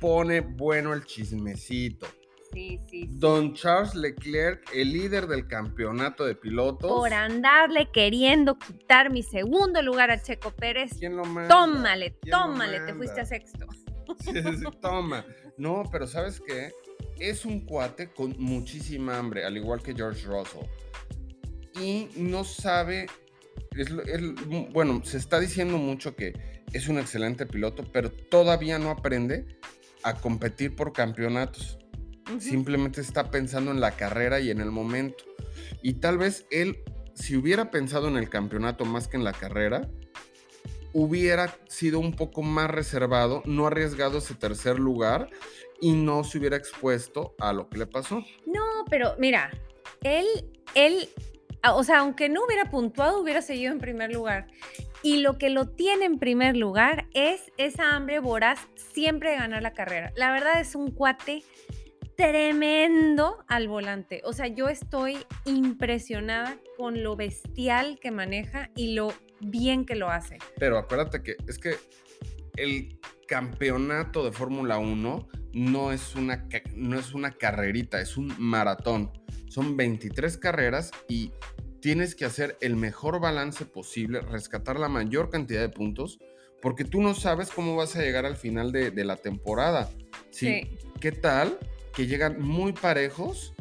pone 0.00 0.40
bueno 0.40 0.92
el 0.92 1.04
chismecito. 1.04 2.06
Sí, 2.52 2.80
sí, 2.88 3.02
sí. 3.02 3.08
Don 3.10 3.54
Charles 3.54 3.94
Leclerc, 3.94 4.70
el 4.74 4.92
líder 4.92 5.26
del 5.26 5.46
campeonato 5.46 6.24
de 6.24 6.34
pilotos. 6.34 6.90
Por 6.90 7.12
andarle 7.12 7.90
queriendo 7.92 8.58
quitar 8.58 9.10
mi 9.10 9.22
segundo 9.22 9.82
lugar 9.82 10.10
a 10.10 10.22
Checo 10.22 10.50
Pérez. 10.52 10.92
¿Quién 10.98 11.16
lo 11.16 11.24
manda? 11.24 11.54
Tómale, 11.54 12.16
tómale, 12.30 12.80
te 12.80 12.94
fuiste 12.94 13.20
a 13.20 13.26
sexto. 13.26 13.66
Sí, 14.20 14.32
sí, 14.32 14.64
toma. 14.80 15.26
No, 15.58 15.82
pero 15.92 16.06
¿sabes 16.06 16.40
qué? 16.40 16.72
es 17.20 17.44
un 17.44 17.60
cuate 17.60 18.08
con 18.08 18.34
muchísima 18.38 19.18
hambre, 19.18 19.44
al 19.44 19.56
igual 19.56 19.82
que 19.82 19.94
George 19.94 20.26
Russell. 20.26 20.66
Y 21.80 22.08
no 22.16 22.44
sabe, 22.44 23.06
bueno, 24.72 25.02
se 25.04 25.18
está 25.18 25.38
diciendo 25.38 25.78
mucho 25.78 26.16
que 26.16 26.32
es 26.72 26.88
un 26.88 26.98
excelente 26.98 27.46
piloto, 27.46 27.84
pero 27.92 28.10
todavía 28.10 28.78
no 28.78 28.90
aprende 28.90 29.58
a 30.02 30.14
competir 30.14 30.74
por 30.74 30.92
campeonatos. 30.92 31.78
Simplemente 32.38 33.00
está 33.00 33.30
pensando 33.30 33.70
en 33.70 33.80
la 33.80 33.92
carrera 33.92 34.38
y 34.40 34.50
en 34.50 34.60
el 34.60 34.70
momento. 34.70 35.24
Y 35.82 35.94
tal 35.94 36.18
vez 36.18 36.46
él, 36.50 36.78
si 37.14 37.36
hubiera 37.36 37.70
pensado 37.70 38.08
en 38.08 38.16
el 38.16 38.28
campeonato 38.28 38.84
más 38.84 39.08
que 39.08 39.16
en 39.16 39.24
la 39.24 39.32
carrera, 39.32 39.88
hubiera 40.92 41.56
sido 41.68 41.98
un 41.98 42.14
poco 42.14 42.42
más 42.42 42.70
reservado, 42.70 43.42
no 43.46 43.66
arriesgado 43.66 44.18
ese 44.18 44.34
tercer 44.34 44.78
lugar 44.78 45.30
y 45.80 45.92
no 45.92 46.24
se 46.24 46.38
hubiera 46.38 46.56
expuesto 46.56 47.34
a 47.38 47.52
lo 47.52 47.68
que 47.68 47.78
le 47.78 47.86
pasó. 47.86 48.24
No, 48.46 48.84
pero 48.90 49.14
mira, 49.18 49.50
él, 50.02 50.26
él, 50.74 51.08
o 51.72 51.84
sea, 51.84 52.00
aunque 52.00 52.28
no 52.28 52.44
hubiera 52.44 52.70
puntuado, 52.70 53.20
hubiera 53.20 53.42
seguido 53.42 53.72
en 53.72 53.78
primer 53.78 54.12
lugar. 54.12 54.48
Y 55.02 55.18
lo 55.18 55.38
que 55.38 55.50
lo 55.50 55.68
tiene 55.68 56.06
en 56.06 56.18
primer 56.18 56.56
lugar 56.56 57.06
es 57.14 57.52
esa 57.56 57.94
hambre 57.94 58.18
voraz 58.18 58.58
siempre 58.74 59.30
de 59.30 59.36
ganar 59.36 59.62
la 59.62 59.72
carrera. 59.72 60.12
La 60.16 60.32
verdad 60.32 60.60
es 60.60 60.74
un 60.74 60.90
cuate 60.90 61.44
tremendo 62.16 63.44
al 63.46 63.68
volante. 63.68 64.22
O 64.24 64.32
sea, 64.32 64.48
yo 64.48 64.68
estoy 64.68 65.18
impresionada 65.44 66.58
con 66.76 67.04
lo 67.04 67.14
bestial 67.14 68.00
que 68.00 68.10
maneja 68.10 68.70
y 68.74 68.94
lo 68.94 69.14
bien 69.40 69.86
que 69.86 69.94
lo 69.94 70.10
hace. 70.10 70.38
Pero 70.58 70.78
acuérdate 70.78 71.22
que 71.22 71.36
es 71.46 71.58
que 71.58 71.76
el 72.56 72.98
campeonato 73.28 74.24
de 74.24 74.32
Fórmula 74.32 74.78
1 74.78 75.28
no 75.52 75.92
es, 75.92 76.16
una, 76.16 76.48
no 76.74 76.98
es 76.98 77.14
una 77.14 77.30
carrerita, 77.30 78.00
es 78.00 78.16
un 78.16 78.34
maratón. 78.36 79.12
Son 79.48 79.76
23 79.76 80.38
carreras 80.38 80.90
y 81.08 81.30
tienes 81.80 82.14
que 82.14 82.24
hacer 82.24 82.56
el 82.60 82.76
mejor 82.76 83.20
balance 83.20 83.64
posible, 83.64 84.20
rescatar 84.20 84.78
la 84.78 84.88
mayor 84.88 85.30
cantidad 85.30 85.60
de 85.60 85.68
puntos, 85.68 86.18
porque 86.60 86.84
tú 86.84 87.00
no 87.00 87.14
sabes 87.14 87.50
cómo 87.50 87.76
vas 87.76 87.94
a 87.96 88.02
llegar 88.02 88.26
al 88.26 88.36
final 88.36 88.72
de, 88.72 89.04
la 89.04 89.16
temporada. 89.16 89.88
¿sí? 90.30 90.62
¿Qué 91.00 91.12
tal 91.12 91.58
que 91.94 92.06
llegan 92.06 92.40
muy 92.40 92.72
parejos 92.72 93.54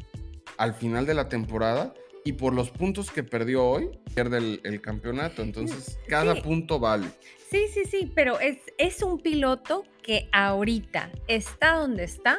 al 0.57 0.73
final 0.73 1.05
de 1.05 1.13
la 1.13 1.29
temporada 1.29 1.93
y 2.27 2.33
por 2.33 2.53
los 2.53 2.69
puntos 2.71 3.09
que 3.09 3.23
perdió 3.23 3.65
hoy, 3.65 3.89
pierde 4.13 4.59
el, 4.61 4.81
campeonato. 4.81 5.41
Entonces, 5.43 5.97
cada 6.09 6.41
punto 6.41 6.77
vale. 6.77 7.07
Sí, 7.49 7.67
sí, 7.73 7.85
sí, 7.85 8.11
pero 8.13 8.39
es, 8.41 8.57
es 8.77 9.01
un 9.01 9.19
piloto 9.19 9.85
que 10.03 10.27
ahorita 10.33 11.09
está 11.29 11.75
donde 11.75 12.03
está 12.03 12.37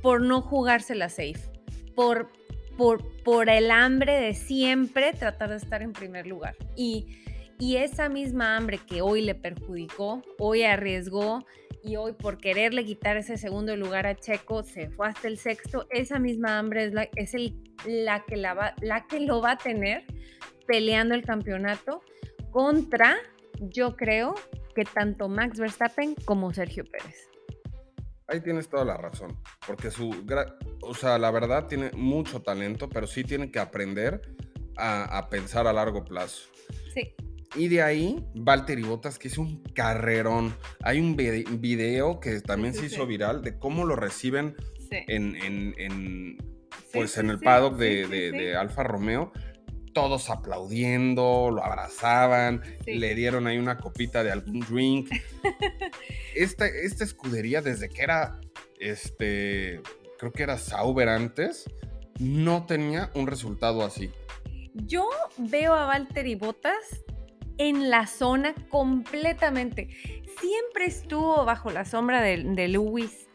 por 0.00 0.22
no 0.22 0.40
jugársela 0.40 1.10
safe, 1.10 1.50
por, 1.94 2.30
por, 2.76 3.48
el 3.48 3.70
hambre 3.70 4.12
de 4.20 4.34
siempre 4.34 5.12
tratar 5.12 5.50
de 5.50 5.56
estar 5.56 5.82
en 5.82 5.92
primer 5.92 6.26
lugar. 6.26 6.54
Y, 6.76 7.22
esa 7.58 8.10
misma 8.10 8.56
hambre 8.56 8.78
que 8.86 9.00
hoy 9.00 9.22
le 9.22 9.34
perjudicó, 9.34 10.22
hoy 10.38 10.64
arriesgó, 10.64 11.44
y 11.82 11.96
hoy 11.96 12.12
por 12.12 12.36
quererle 12.38 12.84
quitar 12.84 13.16
ese 13.16 13.38
segundo 13.38 13.76
lugar 13.76 14.06
a 14.06 14.16
Checo 14.16 14.62
se 14.64 14.90
fue 14.90 15.08
hasta 15.08 15.28
el 15.28 15.38
sexto, 15.38 15.86
esa 15.90 16.18
misma 16.18 16.58
hambre 16.58 16.84
es 16.84 16.92
la, 16.92 17.06
que, 18.24 18.36
la 18.36 19.06
que 19.08 19.20
lo 19.20 19.40
va 19.40 19.52
a 19.52 19.56
tener 19.56 20.04
peleando 20.66 21.14
el 21.14 21.22
campeonato 21.22 22.02
contra, 22.50 23.16
yo 23.60 23.96
creo, 23.96 24.34
que 24.74 24.84
tanto 24.84 25.28
Max 25.28 25.58
Verstappen 25.58 26.14
como 26.26 26.52
Sergio 26.52 26.84
Pérez. 26.84 27.30
Ahí 28.28 28.40
tienes 28.40 28.68
toda 28.68 28.84
la 28.84 28.96
razón, 28.96 29.38
porque 29.66 29.90
su, 29.90 30.12
o 30.82 30.94
sea, 30.94 31.16
la 31.18 31.30
verdad 31.30 31.66
tiene 31.66 31.90
mucho 31.92 32.42
talento, 32.42 32.88
pero 32.88 33.06
sí 33.06 33.22
tiene 33.22 33.50
que 33.50 33.60
aprender 33.60 34.20
a, 34.76 35.18
a 35.18 35.28
pensar 35.28 35.66
a 35.66 35.72
largo 35.72 36.04
plazo. 36.04 36.50
Sí. 36.92 37.14
Y 37.56 37.68
de 37.68 37.82
ahí, 37.82 38.24
Valtteri 38.34 38.82
Bottas, 38.82 39.18
que 39.18 39.28
es 39.28 39.38
un 39.38 39.62
carrerón. 39.74 40.54
Hay 40.82 41.00
un 41.00 41.16
video 41.16 42.20
que 42.20 42.40
también 42.40 42.74
se 42.74 42.86
hizo 42.86 43.06
viral 43.06 43.42
de 43.42 43.58
cómo 43.58 43.84
lo 43.84 43.96
reciben 43.96 44.54
en, 44.90 46.38
pues 46.92 47.16
en 47.18 47.30
el 47.30 47.38
paddock 47.38 47.76
de, 47.76 48.56
Alfa 48.56 48.82
Romeo. 48.82 49.32
Todos 49.96 50.28
aplaudiendo, 50.28 51.50
lo 51.50 51.64
abrazaban, 51.64 52.60
le 52.84 53.14
dieron 53.14 53.46
ahí 53.46 53.56
una 53.56 53.78
copita 53.78 54.22
de 54.22 54.30
algún 54.30 54.60
drink. 54.60 55.08
esta, 56.34 56.66
esta 56.66 57.02
escudería, 57.02 57.62
desde 57.62 57.88
que 57.88 58.02
era, 58.02 58.38
este, 58.78 59.80
creo 60.18 60.32
que 60.32 60.42
era 60.42 60.58
Sauber 60.58 61.08
antes, 61.08 61.64
no 62.18 62.66
tenía 62.66 63.10
un 63.14 63.26
resultado 63.26 63.86
así. 63.86 64.10
Yo 64.74 65.08
veo 65.38 65.72
a 65.72 65.86
Valtteri 65.86 66.34
Bottas 66.34 67.02
en 67.56 67.88
la 67.88 68.06
zona 68.06 68.54
completamente. 68.68 69.88
Siempre 70.38 70.84
estuvo 70.84 71.42
bajo 71.46 71.70
la 71.70 71.86
sombra 71.86 72.20
de, 72.20 72.68
Lewis, 72.68 73.25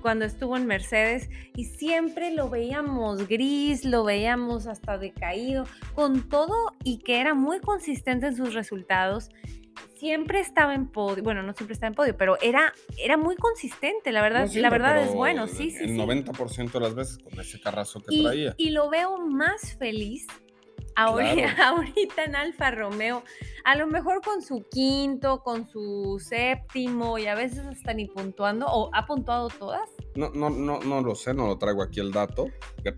cuando 0.00 0.24
estuvo 0.24 0.56
en 0.56 0.66
Mercedes 0.66 1.28
y 1.54 1.64
siempre 1.64 2.32
lo 2.32 2.48
veíamos 2.48 3.28
gris, 3.28 3.84
lo 3.84 4.04
veíamos 4.04 4.66
hasta 4.66 4.98
decaído, 4.98 5.66
con 5.94 6.28
todo 6.28 6.54
y 6.84 6.98
que 6.98 7.20
era 7.20 7.34
muy 7.34 7.60
consistente 7.60 8.26
en 8.26 8.36
sus 8.36 8.54
resultados. 8.54 9.30
Siempre 9.96 10.40
estaba 10.40 10.74
en 10.74 10.88
podio, 10.88 11.22
bueno, 11.22 11.42
no 11.42 11.52
siempre 11.52 11.74
estaba 11.74 11.88
en 11.88 11.94
podio, 11.94 12.16
pero 12.16 12.38
era, 12.40 12.72
era 12.98 13.16
muy 13.16 13.36
consistente, 13.36 14.12
la 14.12 14.22
verdad, 14.22 14.48
la 14.52 14.70
verdad 14.70 15.02
es 15.02 15.14
bueno, 15.14 15.46
sí, 15.46 15.70
sí. 15.70 15.84
El 15.84 15.98
90% 15.98 16.72
de 16.72 16.80
las 16.80 16.94
veces 16.94 17.18
con 17.18 17.38
ese 17.38 17.60
carrazo 17.60 18.02
que 18.02 18.22
traía. 18.22 18.54
Y 18.56 18.70
lo 18.70 18.90
veo 18.90 19.18
más 19.18 19.76
feliz 19.76 20.26
Ahorita, 20.96 22.24
en 22.24 22.36
Alfa 22.36 22.70
Romeo, 22.70 23.22
a 23.64 23.76
lo 23.76 23.86
mejor 23.86 24.20
con 24.22 24.42
su 24.42 24.66
quinto, 24.70 25.42
con 25.42 25.66
su 25.66 26.18
séptimo 26.20 27.18
y 27.18 27.26
a 27.26 27.34
veces 27.34 27.60
hasta 27.60 27.94
ni 27.94 28.06
puntuando, 28.06 28.66
o 28.66 28.90
ha 28.94 29.06
puntuado 29.06 29.48
todas. 29.48 29.88
No, 30.14 30.30
no, 30.30 30.50
no, 30.50 30.80
no 30.80 31.00
lo 31.00 31.14
sé, 31.14 31.34
no 31.34 31.46
lo 31.46 31.58
traigo 31.58 31.82
aquí 31.82 32.00
el 32.00 32.12
dato. 32.12 32.48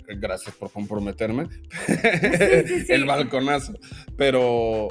Gracias 0.06 0.54
por 0.56 0.70
comprometerme. 0.70 1.48
el 2.88 3.04
balconazo. 3.04 3.74
Pero 4.16 4.88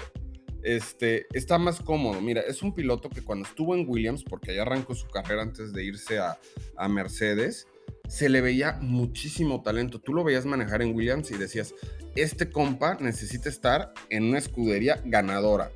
este, 0.63 1.25
está 1.33 1.57
más 1.57 1.81
cómodo. 1.81 2.21
Mira, 2.21 2.41
es 2.41 2.61
un 2.61 2.73
piloto 2.73 3.09
que 3.09 3.23
cuando 3.23 3.47
estuvo 3.47 3.75
en 3.75 3.85
Williams, 3.87 4.23
porque 4.23 4.55
ya 4.55 4.61
arrancó 4.61 4.95
su 4.95 5.07
carrera 5.07 5.41
antes 5.41 5.73
de 5.73 5.83
irse 5.83 6.19
a, 6.19 6.39
a 6.77 6.87
Mercedes, 6.87 7.67
se 8.11 8.27
le 8.27 8.41
veía 8.41 8.77
muchísimo 8.81 9.61
talento. 9.61 10.01
Tú 10.01 10.13
lo 10.13 10.25
veías 10.25 10.45
manejar 10.45 10.81
en 10.81 10.93
Williams 10.93 11.31
y 11.31 11.37
decías, 11.37 11.73
este 12.17 12.49
compa 12.49 12.97
necesita 12.99 13.47
estar 13.47 13.93
en 14.09 14.25
una 14.25 14.37
escudería 14.37 15.01
ganadora. 15.05 15.71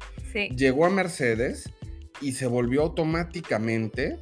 Llegó 0.54 0.86
a 0.86 0.90
Mercedes 0.90 1.72
y 2.20 2.34
se 2.34 2.46
volvió 2.48 2.82
automáticamente 2.82 4.20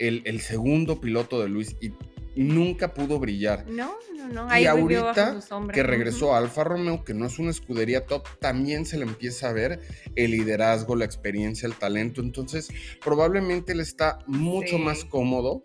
el, 0.00 0.40
segundo 0.40 1.00
piloto 1.00 1.40
de 1.40 1.48
Luis 1.48 1.76
y 1.80 1.92
nunca 2.34 2.92
pudo 2.92 3.20
brillar. 3.20 3.64
No, 3.68 3.94
no, 4.16 4.26
no. 4.26 4.50
Ahí 4.50 4.64
y 4.64 4.66
ahorita 4.66 5.38
que 5.72 5.84
regresó 5.84 6.34
a 6.34 6.38
Alfa 6.38 6.64
Romeo, 6.64 7.04
que 7.04 7.14
no 7.14 7.26
es 7.26 7.38
una 7.38 7.52
escudería 7.52 8.06
top, 8.06 8.26
también 8.40 8.84
se 8.86 8.98
le 8.98 9.04
empieza 9.04 9.50
a 9.50 9.52
ver 9.52 9.82
el 10.16 10.32
liderazgo, 10.32 10.96
la 10.96 11.04
experiencia, 11.04 11.68
el 11.68 11.76
talento. 11.76 12.20
Entonces, 12.20 12.70
probablemente 13.04 13.72
él 13.72 13.78
está 13.78 14.18
mucho 14.26 14.78
más 14.78 15.04
cómodo 15.04 15.62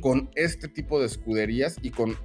con 0.00 0.30
este 0.34 0.68
tipo 0.68 1.00
de 1.00 1.06
escuderías 1.06 1.76
y 1.82 1.90
con, 1.90 2.16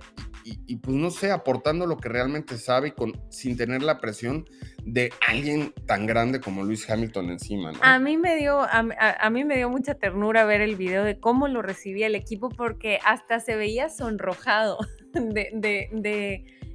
y, 0.45 0.75
pues 0.77 0.95
no 0.95 1.09
sé, 1.09 1.31
aportando 1.31 1.85
lo 1.85 1.97
que 1.97 2.09
realmente 2.09 2.57
sabe 2.57 2.89
y 2.89 2.91
con, 2.91 3.13
sin 3.29 3.55
tener 3.55 3.81
la 3.81 3.99
presión 3.99 4.45
de 4.83 5.11
alguien 5.27 5.73
tan 5.85 6.05
grande 6.05 6.41
como 6.41 6.63
Luis 6.63 6.89
Hamilton 6.89 7.31
encima. 7.31 7.71
A 7.81 7.99
mí 7.99 8.17
me 8.17 8.35
dio, 8.35 8.59
a, 8.61 9.29
mí 9.29 9.43
me 9.45 9.55
dio 9.55 9.69
mucha 9.69 9.95
ternura 9.95 10.45
ver 10.45 10.61
el 10.61 10.75
video 10.75 11.03
de 11.03 11.19
cómo 11.19 11.47
lo 11.47 11.61
recibía 11.61 12.07
el 12.07 12.15
equipo 12.15 12.49
porque 12.49 12.99
hasta 13.05 13.39
se 13.39 13.55
veía 13.55 13.89
sonrojado 13.89 14.77
de, 15.13 15.89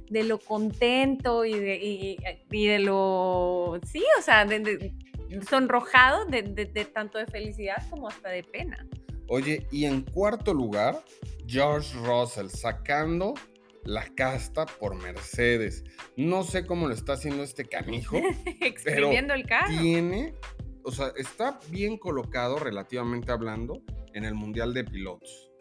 de, 0.09 0.23
lo 0.23 0.39
contento 0.39 1.45
y 1.45 1.53
de, 1.53 1.75
y, 2.51 2.67
de 2.67 2.79
lo, 2.79 3.79
sí, 3.83 4.03
o 4.17 4.21
sea, 4.21 4.47
sonrojado 5.47 6.25
de, 6.25 6.43
tanto 6.91 7.17
de 7.17 7.27
felicidad 7.27 7.77
como 7.89 8.07
hasta 8.07 8.29
de 8.29 8.43
pena. 8.43 8.85
Oye, 9.29 9.67
y 9.71 9.85
en 9.85 10.01
cuarto 10.01 10.53
lugar, 10.53 11.03
George 11.47 11.95
Russell 11.99 12.47
sacando 12.47 13.35
la 13.85 14.03
casta 14.15 14.65
por 14.65 14.95
Mercedes. 14.95 15.83
No 16.17 16.43
sé 16.43 16.65
cómo 16.65 16.87
lo 16.87 16.93
está 16.93 17.13
haciendo 17.13 17.43
este 17.43 17.65
canijo. 17.65 18.17
Exprimiendo 18.61 19.33
el 19.33 19.45
carro. 19.45 19.79
Tiene, 19.79 20.33
o 20.83 20.91
sea, 20.91 21.13
está 21.15 21.59
bien 21.69 21.97
colocado 21.97 22.59
relativamente 22.59 23.31
hablando 23.31 23.81
en 24.13 24.25
el 24.25 24.33
Mundial 24.33 24.73
de 24.73 24.83
Pilotos. 24.83 25.51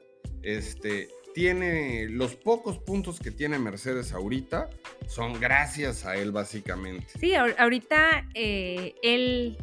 Este, 0.43 1.09
tiene 1.35 2.09
los 2.09 2.37
pocos 2.37 2.79
puntos 2.79 3.21
que 3.21 3.31
tiene 3.31 3.59
Mercedes 3.59 4.13
ahorita 4.13 4.71
son 5.07 5.39
gracias 5.39 6.05
a 6.07 6.17
él 6.17 6.33
básicamente. 6.33 7.07
Sí, 7.19 7.35
ahorita 7.35 8.29
eh, 8.35 8.95
él 9.03 9.57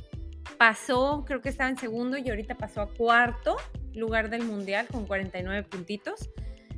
pasó, 0.58 1.24
creo 1.26 1.42
que 1.42 1.50
estaba 1.50 1.70
en 1.70 1.78
segundo 1.78 2.18
y 2.18 2.30
ahorita 2.30 2.56
pasó 2.56 2.82
a 2.82 2.88
cuarto 2.88 3.58
lugar 3.96 4.30
del 4.30 4.44
mundial 4.44 4.88
con 4.92 5.06
49 5.06 5.64
puntitos. 5.64 6.30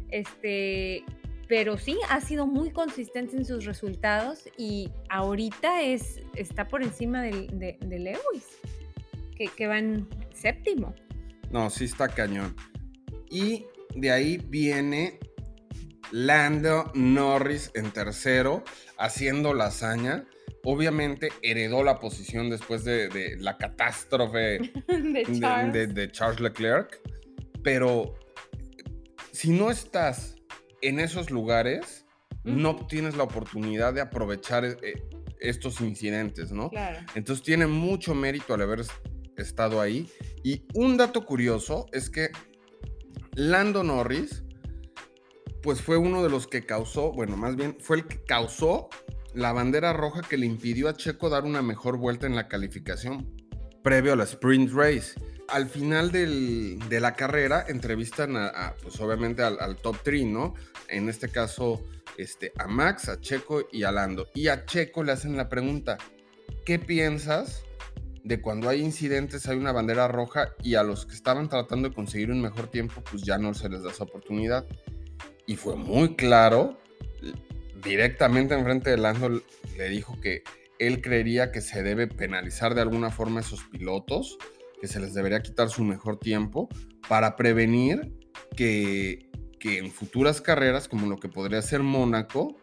Este, 0.09 1.03
pero 1.47 1.77
sí, 1.77 1.97
ha 2.09 2.21
sido 2.21 2.47
muy 2.47 2.71
consistente 2.71 3.37
en 3.37 3.45
sus 3.45 3.65
resultados 3.65 4.49
y 4.57 4.89
ahorita 5.09 5.81
es, 5.81 6.21
está 6.35 6.67
por 6.67 6.83
encima 6.83 7.21
de, 7.21 7.77
Lewis, 7.81 8.45
que, 9.35 9.47
que 9.47 9.67
va 9.67 9.79
en 9.79 10.07
séptimo. 10.33 10.93
No, 11.49 11.69
sí 11.69 11.85
está 11.85 12.09
cañón. 12.09 12.55
Y 13.29 13.65
de 13.95 14.11
ahí 14.11 14.37
viene 14.37 15.19
Lando 16.11 16.91
Norris 16.93 17.71
en 17.73 17.91
tercero, 17.91 18.63
haciendo 18.97 19.53
la 19.53 19.65
hazaña 19.65 20.25
obviamente 20.69 21.29
heredó 21.41 21.81
la 21.81 21.97
posición 21.97 22.49
después 22.49 22.83
de, 22.83 23.37
la 23.39 23.57
catástrofe 23.57 24.59
de, 24.89 26.09
Charles. 26.11 26.41
Leclerc, 26.41 26.99
pero 27.63 28.15
si 29.31 29.51
no 29.51 29.71
estás 29.71 30.35
en 30.81 30.99
esos 30.99 31.31
lugares, 31.31 32.05
no 32.43 32.85
tienes 32.85 33.15
la 33.15 33.23
oportunidad 33.23 33.93
de 33.93 34.01
aprovechar 34.01 34.65
eh, 34.65 34.77
estos 35.39 35.79
incidentes, 35.79 36.51
¿no? 36.51 36.69
Entonces 37.15 37.45
tiene 37.45 37.65
mucho 37.65 38.13
mérito 38.13 38.53
al 38.53 38.61
haber 38.61 38.81
estado 39.37 39.79
ahí. 39.79 40.09
Y 40.43 40.65
un 40.73 40.97
dato 40.97 41.25
curioso 41.25 41.85
es 41.93 42.09
que 42.09 42.27
Lando 43.35 43.85
Norris, 43.85 44.43
pues 45.63 45.81
fue 45.81 45.95
uno 45.95 46.23
de 46.23 46.29
los 46.29 46.45
que 46.45 46.65
causó, 46.65 47.13
bueno, 47.13 47.37
más 47.37 47.55
bien 47.55 47.77
fue 47.79 47.97
el 47.97 48.07
que 48.07 48.21
causó 48.25 48.89
la 49.37 49.53
bandera 49.53 49.93
roja 49.93 50.21
que 50.21 50.35
le 50.35 50.47
impidió 50.47 50.89
a 50.89 50.95
Checo 50.95 51.29
dar 51.29 51.43
una 51.43 51.61
mejor 51.61 51.97
vuelta 51.97 52.25
en 52.25 52.35
la 52.35 52.47
calificación 52.47 53.31
previo 53.83 54.13
a 54.13 54.15
la 54.15 54.23
sprint 54.23 54.73
race. 54.73 55.13
Al 55.47 55.69
final 55.69 56.11
de 56.11 56.99
la 56.99 57.13
carrera 57.13 57.63
entrevistan 57.67 58.35
a, 58.35 58.75
pues 58.81 58.99
obviamente 58.99 59.43
al, 59.43 59.77
top 59.77 59.95
3, 60.03 60.25
¿no? 60.25 60.55
En 60.89 61.07
este 61.07 61.29
caso, 61.29 61.85
este, 62.17 62.51
a 62.57 62.67
Max, 62.67 63.09
a 63.09 63.21
Checo 63.21 63.67
y 63.71 63.83
a 63.83 63.91
Lando. 63.91 64.27
Y 64.33 64.47
a 64.47 64.65
Checo 64.65 65.03
le 65.03 65.11
hacen 65.11 65.37
la 65.37 65.47
pregunta, 65.49 65.99
¿qué 66.65 66.79
piensas 66.79 67.61
de 68.23 68.41
cuando 68.41 68.67
hay 68.67 68.81
incidentes, 68.81 69.47
hay 69.47 69.57
una 69.57 69.71
bandera 69.71 70.07
roja 70.07 70.49
y 70.63 70.75
a 70.75 70.83
los 70.83 71.05
que 71.05 71.13
estaban 71.13 71.47
tratando 71.47 71.89
de 71.89 71.95
conseguir 71.95 72.31
un 72.31 72.41
mejor 72.41 72.67
tiempo, 72.67 73.01
pues 73.09 73.21
ya 73.21 73.37
no 73.37 73.53
se 73.53 73.69
les 73.69 73.83
da 73.83 73.91
esa 73.91 74.03
oportunidad? 74.03 74.65
Y 75.45 75.55
fue 75.55 75.75
muy 75.75 76.15
claro 76.15 76.77
directamente 77.87 78.53
enfrente 78.53 78.89
de 78.89 78.97
Lando 78.97 79.29
le 79.29 79.89
dijo 79.89 80.19
que 80.21 80.43
él 80.79 81.01
creería 81.01 81.51
que 81.51 81.61
se 81.61 81.83
debe 81.83 82.07
penalizar 82.07 82.75
de 82.75 82.81
alguna 82.81 83.09
forma 83.09 83.39
a 83.39 83.43
esos 83.43 83.63
pilotos, 83.63 84.37
que 84.79 84.87
se 84.87 84.99
les 84.99 85.13
debería 85.13 85.41
quitar 85.41 85.69
su 85.69 85.83
mejor 85.83 86.19
tiempo 86.19 86.69
para 87.09 87.35
prevenir 87.35 88.13
que, 88.55 89.29
que 89.59 89.79
en 89.79 89.91
futuras 89.91 90.41
carreras, 90.41 90.87
como 90.87 91.07
lo 91.07 91.17
que 91.17 91.29
podría 91.29 91.61
ser 91.61 91.81
Mónaco, 91.81 92.57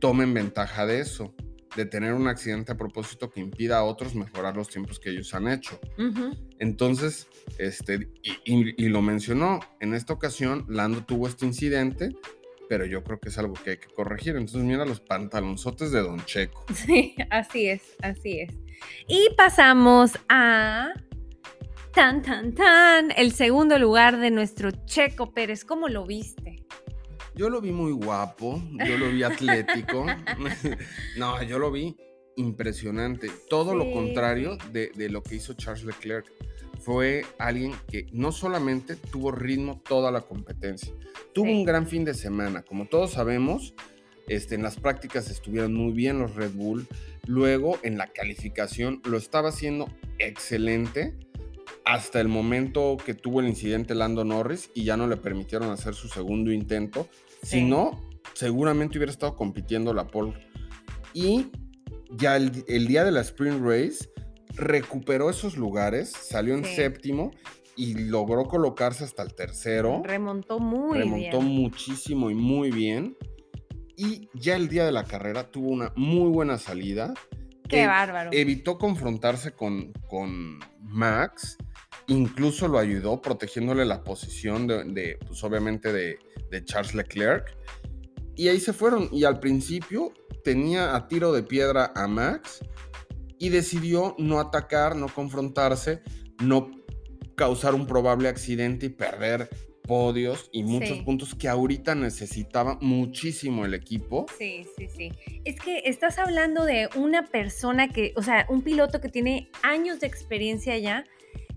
tomen 0.00 0.34
ventaja 0.34 0.84
de 0.84 1.00
eso, 1.00 1.34
de 1.76 1.86
tener 1.86 2.12
un 2.12 2.28
accidente 2.28 2.72
a 2.72 2.76
propósito 2.76 3.30
que 3.30 3.40
impida 3.40 3.78
a 3.78 3.84
otros 3.84 4.14
mejorar 4.14 4.56
los 4.56 4.68
tiempos 4.68 4.98
que 4.98 5.10
ellos 5.10 5.32
han 5.34 5.48
hecho. 5.48 5.78
Entonces, 6.58 7.28
este, 7.58 8.10
y, 8.22 8.88
lo 8.88 9.02
mencionó, 9.02 9.60
en 9.80 9.94
esta 9.94 10.12
ocasión 10.12 10.66
Lando 10.68 11.04
tuvo 11.04 11.26
este 11.28 11.46
incidente, 11.46 12.14
pero 12.68 12.84
yo 12.84 13.02
creo 13.02 13.18
que 13.18 13.28
es 13.28 13.38
algo 13.38 13.54
que 13.54 13.70
hay 13.70 13.76
que 13.78 13.88
corregir. 13.88 14.36
Entonces, 14.36 14.62
mira 14.62 14.84
los 14.84 15.00
pantalonzotes 15.00 15.90
de 15.92 16.00
Don 16.00 16.24
Checo. 16.24 16.64
Sí, 16.74 17.14
así 17.30 17.68
es, 17.68 17.82
así 18.02 18.40
es. 18.40 18.54
Y 19.08 19.28
pasamos 19.36 20.12
a 20.28 20.92
tan, 21.92 22.22
tan, 22.22 22.54
tan, 22.54 23.10
el 23.16 23.32
segundo 23.32 23.78
lugar 23.78 24.18
de 24.18 24.30
nuestro 24.30 24.70
Checo 24.84 25.32
Pérez. 25.32 25.64
¿Cómo 25.64 25.88
lo 25.88 26.06
viste? 26.06 26.64
Yo 27.34 27.50
lo 27.50 27.60
vi 27.60 27.72
muy 27.72 27.92
guapo, 27.92 28.62
yo 28.86 28.98
lo 28.98 29.10
vi 29.10 29.22
atlético. 29.22 30.06
no, 31.16 31.42
yo 31.42 31.58
lo 31.58 31.70
vi 31.70 31.96
impresionante. 32.36 33.30
Todo 33.48 33.74
lo 33.74 33.90
contrario 33.92 34.58
de, 34.72 34.90
de 34.94 35.08
lo 35.08 35.22
que 35.22 35.36
hizo 35.36 35.54
Charles 35.54 35.84
Leclerc 35.84 36.26
fue 36.80 37.24
alguien 37.38 37.72
que 37.88 38.06
no 38.12 38.32
solamente 38.32 38.96
tuvo 38.96 39.32
ritmo 39.32 39.80
toda 39.86 40.10
la 40.10 40.22
competencia, 40.22 40.92
tuvo 41.32 41.50
un 41.50 41.64
gran 41.64 41.86
fin 41.86 42.04
de 42.04 42.14
semana. 42.14 42.62
Como 42.62 42.86
todos 42.86 43.12
sabemos, 43.12 43.74
este, 44.28 44.54
en 44.54 44.62
las 44.62 44.76
prácticas 44.76 45.30
estuvieron 45.30 45.74
muy 45.74 45.92
bien 45.92 46.18
los 46.18 46.34
Red 46.34 46.52
Bull. 46.52 46.86
Luego, 47.26 47.78
en 47.82 47.98
la 47.98 48.08
calificación, 48.08 49.00
lo 49.04 49.16
estaba 49.16 49.50
haciendo 49.50 49.88
excelente 50.18 51.14
hasta 51.84 52.20
el 52.20 52.28
momento 52.28 52.96
que 53.04 53.14
tuvo 53.14 53.40
el 53.40 53.48
incidente 53.48 53.94
Lando 53.94 54.24
Norris 54.24 54.70
y 54.74 54.84
ya 54.84 54.96
no 54.96 55.06
le 55.06 55.16
permitieron 55.16 55.70
hacer 55.70 55.94
su 55.94 56.08
segundo 56.08 56.50
intento. 56.50 57.08
Si 57.42 57.62
no, 57.62 58.08
seguramente 58.34 58.98
hubiera 58.98 59.12
estado 59.12 59.36
compitiendo 59.36 59.94
la 59.94 60.08
pole. 60.08 60.34
Y 61.14 61.46
ya 62.10 62.36
el, 62.36 62.64
el 62.66 62.88
día 62.88 63.04
de 63.04 63.12
la 63.12 63.20
Sprint 63.20 63.62
Race 63.62 64.08
recuperó 64.56 65.30
esos 65.30 65.56
lugares, 65.56 66.10
salió 66.10 66.54
en 66.54 66.64
séptimo 66.64 67.32
y 67.76 67.94
logró 67.94 68.44
colocarse 68.44 69.04
hasta 69.04 69.22
el 69.22 69.34
tercero. 69.34 70.02
Remontó 70.04 70.58
muy 70.58 70.98
remontó 70.98 71.40
bien. 71.40 71.52
muchísimo 71.52 72.30
y 72.30 72.34
muy 72.34 72.70
bien. 72.70 73.16
Y 73.96 74.28
ya 74.34 74.56
el 74.56 74.68
día 74.68 74.84
de 74.84 74.92
la 74.92 75.04
carrera 75.04 75.50
tuvo 75.50 75.68
una 75.70 75.92
muy 75.96 76.30
buena 76.30 76.58
salida. 76.58 77.14
Qué 77.68 77.86
bárbaro. 77.86 78.30
Evitó 78.32 78.78
confrontarse 78.78 79.52
con, 79.52 79.92
con 80.08 80.58
Max. 80.80 81.58
Incluso 82.08 82.68
lo 82.68 82.78
ayudó 82.78 83.20
protegiéndole 83.20 83.84
la 83.84 84.04
posición 84.04 84.66
de, 84.66 84.84
de, 84.84 85.18
pues 85.26 85.42
obviamente 85.42 85.92
de, 85.92 86.18
de 86.50 86.64
Charles 86.64 86.94
Leclerc. 86.94 87.56
Y 88.36 88.48
ahí 88.48 88.60
se 88.60 88.72
fueron. 88.72 89.08
Y 89.12 89.24
al 89.24 89.40
principio 89.40 90.12
tenía 90.44 90.94
a 90.94 91.08
tiro 91.08 91.32
de 91.32 91.42
piedra 91.42 91.92
a 91.96 92.06
Max 92.06 92.60
y 93.38 93.48
decidió 93.50 94.14
no 94.18 94.40
atacar, 94.40 94.96
no 94.96 95.08
confrontarse, 95.08 96.02
no 96.42 96.70
causar 97.36 97.74
un 97.74 97.86
probable 97.86 98.28
accidente 98.28 98.86
y 98.86 98.88
perder 98.90 99.48
podios 99.82 100.48
y 100.52 100.64
muchos 100.64 100.96
Sí. 100.98 101.02
puntos 101.04 101.34
que 101.34 101.48
ahorita 101.48 101.94
necesitaba 101.94 102.76
muchísimo 102.80 103.64
el 103.64 103.74
equipo. 103.74 104.26
Sí, 104.36 104.66
sí, 104.76 104.88
sí. 104.88 105.12
Es 105.44 105.60
que 105.60 105.82
estás 105.84 106.18
hablando 106.18 106.64
de 106.64 106.88
una 106.96 107.26
persona 107.26 107.88
que, 107.88 108.12
o 108.16 108.22
sea, 108.22 108.46
un 108.48 108.62
piloto 108.62 109.00
que 109.00 109.08
tiene 109.08 109.48
años 109.62 110.00
de 110.00 110.08
experiencia 110.08 110.76
ya. 110.78 111.04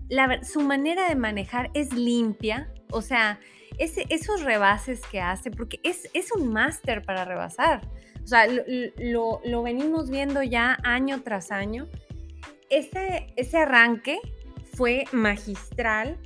La, 0.08 0.42
su 0.44 0.60
manera 0.60 1.08
de 1.08 1.14
manejar 1.16 1.70
es 1.74 1.92
limpia, 1.92 2.72
o 2.90 3.00
sea, 3.02 3.40
esos 3.78 4.42
rebases 4.42 5.00
que 5.10 5.20
hace, 5.20 5.50
porque 5.50 5.80
es, 5.84 6.08
es 6.14 6.30
un 6.32 6.52
máster 6.52 7.02
para 7.02 7.24
rebasar. 7.24 7.88
O 8.30 8.32
sea, 8.32 8.46
lo, 8.46 8.62
lo- 8.96 9.40
lo 9.44 9.62
venimos 9.64 10.08
viendo 10.08 10.40
ya 10.44 10.78
año 10.84 11.20
tras 11.24 11.50
año. 11.50 11.88
Ese, 12.68 13.26
ese 13.34 13.56
arranque 13.58 14.20
fue 14.74 15.02
magistral. 15.10 16.16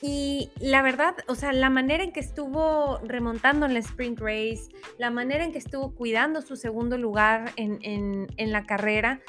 Y 0.00 0.52
la 0.60 0.80
verdad, 0.80 1.16
o 1.26 1.34
sea, 1.34 1.52
la 1.52 1.68
manera 1.68 2.04
en 2.04 2.12
que 2.12 2.20
estuvo 2.20 3.00
remontando 3.04 3.66
en 3.66 3.74
la 3.74 3.80
sprint 3.80 4.20
race, 4.20 4.68
la 4.96 5.10
manera 5.10 5.42
en 5.44 5.50
que 5.50 5.58
estuvo 5.58 5.92
cuidando 5.92 6.40
su 6.40 6.54
segundo 6.54 6.96
lugar 6.98 7.50
en, 7.56 7.80
en- 7.82 8.28
en 8.36 8.52
la 8.52 8.64
carrera, 8.64 9.20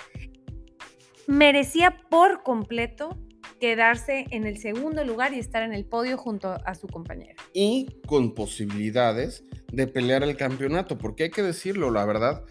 merecía 1.31 1.97
por 2.09 2.43
completo 2.43 3.17
quedarse 3.59 4.25
en 4.31 4.45
el 4.45 4.57
segundo 4.57 5.05
lugar 5.05 5.33
y 5.33 5.39
estar 5.39 5.63
en 5.63 5.73
el 5.73 5.85
podio 5.85 6.17
junto 6.17 6.57
a 6.65 6.75
su 6.75 6.87
compañera. 6.87 7.35
y 7.53 8.01
con 8.05 8.33
posibilidades 8.33 9.45
de 9.71 9.87
pelear 9.87 10.23
el 10.23 10.35
campeonato, 10.35 10.97
porque 10.97 11.23
hay 11.23 11.29
que 11.31 11.41
decirlo, 11.41 11.89
la 11.89 12.05
verdad, 12.05 12.43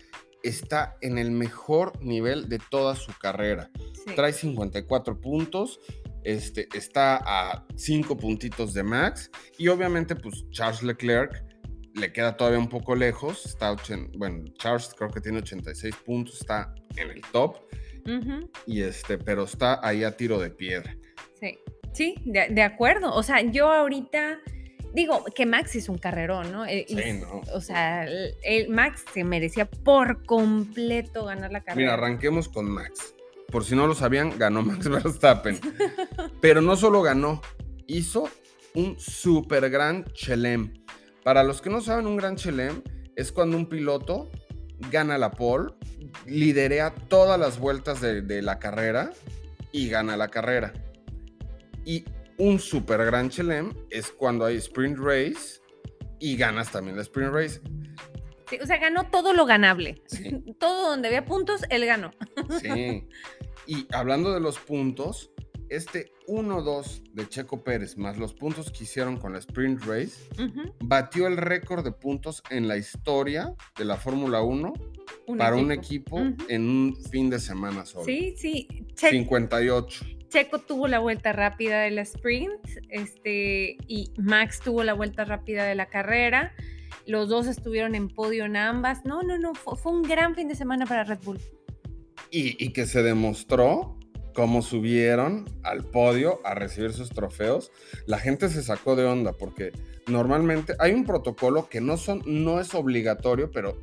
está 0.43 0.97
en 1.03 1.19
el 1.19 1.31
mejor 1.31 2.03
nivel 2.03 2.49
de 2.49 2.59
toda 2.71 2.97
su 2.97 3.13
carrera. 3.19 3.71
Sí. 3.93 4.15
Trae 4.17 4.33
54 4.33 5.21
puntos, 5.21 5.79
este, 6.25 6.67
está 6.75 7.21
a 7.23 7.67
5 7.77 8.17
puntitos 8.17 8.73
de 8.73 8.83
Max 8.83 9.31
y 9.59 9.69
obviamente 9.69 10.17
pues 10.17 10.49
Charles 10.51 10.83
Leclerc 10.83 11.45
le 11.95 12.13
queda 12.13 12.37
todavía 12.37 12.59
un 12.59 12.69
poco 12.69 12.95
lejos, 12.95 13.45
está, 13.45 13.77
bueno, 14.17 14.45
Charles 14.59 14.95
creo 14.97 15.11
que 15.11 15.21
tiene 15.21 15.39
86 15.39 15.95
puntos, 15.97 16.41
está 16.41 16.75
en 16.97 17.11
el 17.11 17.21
top, 17.33 17.59
Y 18.67 18.83
este, 18.83 19.19
pero 19.19 19.45
está 19.45 19.81
ahí 19.87 20.05
a 20.05 20.17
tiro 20.17 20.39
de 20.39 20.51
piedra. 20.51 20.97
sí, 21.41 21.59
Sí, 21.93 22.15
de, 22.25 22.49
de 22.51 22.63
acuerdo. 22.63 23.13
O 23.13 23.23
sea, 23.25 23.41
yo 23.41 23.71
ahorita 23.73 24.39
digo 24.95 25.25
que 25.35 25.45
Max 25.45 25.75
es 25.75 25.89
un 25.89 25.99
carrerón, 25.99 26.53
¿no? 26.53 26.65
Eh, 26.65 26.87
y- 26.89 26.97
Sí, 26.97 27.13
no. 27.15 27.41
O 27.53 27.61
sea, 27.61 28.05
el, 28.05 28.35
el 28.45 28.69
Max 28.69 29.05
se 29.13 29.25
merecía 29.25 29.65
por 29.69 30.25
completo 30.25 31.25
ganar 31.25 31.51
la 31.51 31.61
carrera. 31.63 31.77
Mira, 31.81 31.95
arranquemos 31.95 32.49
con 32.49 32.71
Max. 32.71 33.15
Por 33.51 33.65
si 33.65 33.75
no 33.75 33.89
lo 33.89 33.95
sabían, 33.97 34.39
ganó 34.39 34.63
Max 34.63 34.89
Verstappen. 34.89 35.59
Pero 36.41 36.61
no 36.61 36.77
solo 36.77 37.03
ganó, 37.03 37.43
hizo 37.89 38.29
un 38.75 38.97
super 39.01 39.69
gran 39.69 40.05
chelem. 40.13 40.73
Para 41.25 41.43
los 41.43 41.61
que 41.61 41.71
no 41.71 41.81
saben, 41.81 42.07
un 42.07 42.17
gran 42.17 42.37
chelem 42.37 42.83
es 43.17 43.33
cuando 43.33 43.57
un 43.57 43.67
piloto 43.69 44.31
gana 44.91 45.19
la 45.19 45.31
pole, 45.31 45.75
liderea 46.27 46.95
todas 46.95 47.39
las 47.39 47.59
vueltas 47.59 48.01
de, 48.01 48.23
de 48.23 48.43
la 48.43 48.59
carrera 48.59 49.13
y 49.73 49.89
gana 49.89 50.17
la 50.17 50.29
carrera. 50.29 50.73
Y 51.85 52.05
un 52.39 52.59
super 52.59 53.05
gran 53.05 53.29
chelem 53.29 53.73
es 53.91 54.11
cuando 54.11 54.45
hay 54.45 54.57
sprint 54.57 54.99
race 54.99 55.61
y 56.19 56.37
ganas 56.37 56.71
también 56.71 56.97
la 56.97 57.03
sprint 57.03 57.33
race. 57.33 57.61
Sí, 58.49 58.59
o 58.61 58.67
sea, 58.67 58.79
ganó 58.79 59.09
todo 59.11 59.33
lo 59.33 59.47
ganable. 59.47 60.03
Sí. 60.07 60.43
Todo 60.59 60.91
donde 60.91 61.09
había 61.09 61.25
puntos, 61.25 61.63
él 61.71 61.87
ganó. 61.87 62.11
Sí. 62.61 63.07
Y 63.67 63.87
hablando 63.93 64.33
de 64.35 64.41
los 64.41 64.59
puntos, 64.59 65.31
este 65.71 66.13
1-2 66.29 67.13
de 67.15 67.29
Checo 67.29 67.63
Pérez 67.65 67.97
más 67.97 68.19
los 68.19 68.35
puntos 68.35 68.71
que 68.71 68.85
hicieron 68.85 69.17
con 69.19 69.33
la 69.33 69.39
Sprint 69.39 69.83
Race 69.85 70.29
batió 70.81 71.27
el 71.27 71.37
récord 71.37 71.85
de 71.85 71.93
puntos 71.93 72.43
en 72.51 72.69
la 72.69 72.77
historia 72.77 73.55
de 73.79 73.85
la 73.85 73.97
Fórmula 73.97 74.43
1 74.43 74.73
un 75.27 75.39
para 75.39 75.57
un 75.57 75.73
equipo 75.73 76.21
en 76.49 76.69
un 76.69 76.97
fin 77.11 77.31
de 77.31 77.39
semana 77.39 77.85
solo. 77.87 78.05
Sí, 78.05 78.35
sí. 78.37 78.69
Che- 78.95 79.11
58. 79.11 80.05
Checo 80.29 80.61
tuvo 80.61 80.87
la 80.87 81.01
vuelta 81.01 81.33
rápida 81.33 81.81
de 81.81 81.91
la 81.91 82.03
sprint, 82.03 82.53
este, 82.89 83.77
y 83.89 84.13
Max 84.17 84.61
tuvo 84.61 84.85
la 84.85 84.93
vuelta 84.93 85.25
rápida 85.25 85.65
de 85.65 85.75
la 85.75 85.87
carrera. 85.87 86.53
Los 87.07 87.29
dos 87.29 87.49
estuvieron 87.49 87.97
en 87.97 88.09
podio 88.09 88.45
en 88.45 88.57
ambas. 88.57 89.05
No, 89.05 89.23
no, 89.23 89.39
no, 89.39 89.55
fue, 89.55 89.77
fue 89.77 89.91
un 89.93 90.03
gran 90.03 90.37
fin 90.37 90.47
de 90.47 90.55
semana 90.55 90.87
para 90.87 91.03
Red 91.03 91.19
Bull. 91.25 91.41
Y, 92.31 92.65
y 92.65 92.73
que 92.73 92.87
se 92.87 93.03
demostró 93.03 93.99
cómo 94.35 94.63
subieron 94.63 95.45
al 95.63 95.85
podio 95.85 96.41
a 96.45 96.55
recibir 96.55 96.93
sus 96.93 97.11
trofeos. 97.11 97.71
La 98.07 98.19
gente 98.19 98.49
se 98.49 98.63
sacó 98.63 98.97
de 98.97 99.05
onda 99.05 99.33
porque 99.33 99.73
normalmente 100.07 100.75
hay 100.79 100.93
un 100.93 101.05
protocolo 101.05 101.69
que 101.69 101.81
no, 101.81 101.97
son, 101.97 102.23
no 102.27 102.61
es 102.61 102.75
obligatorio, 102.75 103.51
pero 103.51 103.81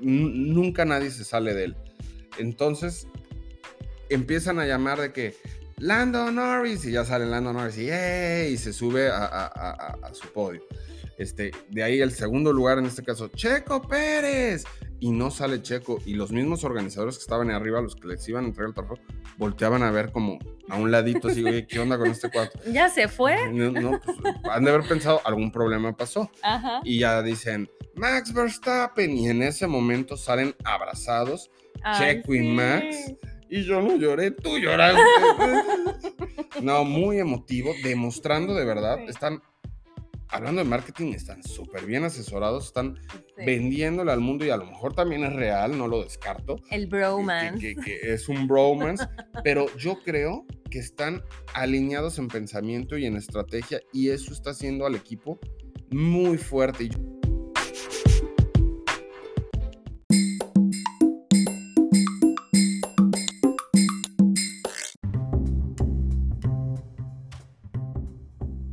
nunca 0.00 0.84
nadie 0.84 1.10
se 1.10 1.24
sale 1.24 1.54
de 1.54 1.64
él. 1.64 1.76
Entonces 2.38 3.06
empiezan 4.08 4.58
a 4.58 4.66
llamar 4.66 5.00
de 5.00 5.12
que 5.12 5.34
Lando 5.78 6.30
Norris 6.30 6.84
y 6.84 6.92
ya 6.92 7.04
sale 7.04 7.26
Lando 7.26 7.52
Norris 7.52 7.78
y, 7.78 8.52
y 8.52 8.56
se 8.58 8.72
sube 8.72 9.08
a- 9.08 9.96
a 10.02 10.14
su 10.14 10.28
podio. 10.32 10.62
Este, 11.16 11.50
de 11.68 11.82
ahí 11.82 12.00
el 12.00 12.12
segundo 12.12 12.52
lugar, 12.52 12.78
en 12.78 12.86
este 12.86 13.02
caso, 13.02 13.28
Checo 13.28 13.82
Pérez. 13.82 14.64
Y 15.00 15.10
no 15.10 15.30
sale 15.30 15.62
Checo. 15.62 15.98
Y 16.04 16.14
los 16.14 16.30
mismos 16.30 16.62
organizadores 16.62 17.16
que 17.16 17.22
estaban 17.22 17.48
ahí 17.50 17.56
arriba, 17.56 17.80
los 17.80 17.96
que 17.96 18.06
les 18.06 18.28
iban 18.28 18.44
a 18.44 18.48
entregar 18.48 18.68
el 18.68 18.74
trofeo, 18.74 18.98
volteaban 19.38 19.82
a 19.82 19.90
ver 19.90 20.12
como 20.12 20.38
a 20.68 20.76
un 20.76 20.90
ladito, 20.90 21.28
así, 21.28 21.42
oye, 21.42 21.66
¿qué 21.66 21.78
onda 21.80 21.96
con 21.98 22.08
este 22.10 22.30
cuatro? 22.30 22.60
Ya 22.72 22.88
se 22.90 23.08
fue. 23.08 23.50
No, 23.50 23.70
no, 23.70 24.00
pues, 24.04 24.16
han 24.50 24.64
de 24.64 24.70
haber 24.70 24.86
pensado, 24.86 25.20
algún 25.24 25.50
problema 25.50 25.96
pasó. 25.96 26.30
Ajá. 26.42 26.80
Y 26.84 26.98
ya 27.00 27.22
dicen, 27.22 27.68
Max 27.96 28.32
Verstappen. 28.34 29.16
Y 29.16 29.28
en 29.28 29.42
ese 29.42 29.66
momento 29.66 30.16
salen 30.16 30.54
abrazados, 30.64 31.50
Ay, 31.82 32.16
Checo 32.16 32.34
y. 32.34 32.42
Max. 32.48 33.14
Y 33.52 33.64
yo 33.64 33.80
no 33.82 33.96
lloré, 33.96 34.30
tú 34.30 34.58
lloraste. 34.58 35.00
no, 36.62 36.84
muy 36.84 37.18
emotivo, 37.18 37.72
demostrando 37.82 38.54
de 38.54 38.64
verdad, 38.64 38.98
Sí. 38.98 39.04
están, 39.08 39.42
hablando 40.32 40.62
de 40.62 40.68
marketing, 40.68 41.12
están 41.12 41.42
súper 41.42 41.84
bien 41.86 42.04
asesorados, 42.04 42.66
están 42.66 42.96
Sí. 43.36 43.44
vendiéndole 43.46 44.12
al 44.12 44.20
mundo 44.20 44.44
y 44.44 44.50
a 44.50 44.56
lo 44.56 44.66
mejor 44.66 44.94
también 44.94 45.24
es 45.24 45.32
real, 45.32 45.76
no 45.76 45.88
lo 45.88 46.02
descarto. 46.02 46.56
El 46.70 46.86
bromance. 46.86 47.58
Que, 47.58 47.74
que- 47.74 47.80
que 47.82 47.98
es 48.14 48.28
un 48.28 48.46
bromance, 48.46 49.06
pero 49.44 49.66
yo 49.76 49.98
creo 50.04 50.46
que 50.70 50.78
están 50.78 51.22
alineados 51.54 52.18
en 52.18 52.28
pensamiento 52.28 52.96
y 52.96 53.06
en 53.06 53.16
estrategia 53.16 53.80
y 53.92 54.10
eso 54.10 54.32
está 54.32 54.50
haciendo 54.50 54.86
al 54.86 54.94
equipo 54.94 55.38
muy 55.90 56.38
fuerte. 56.38 56.88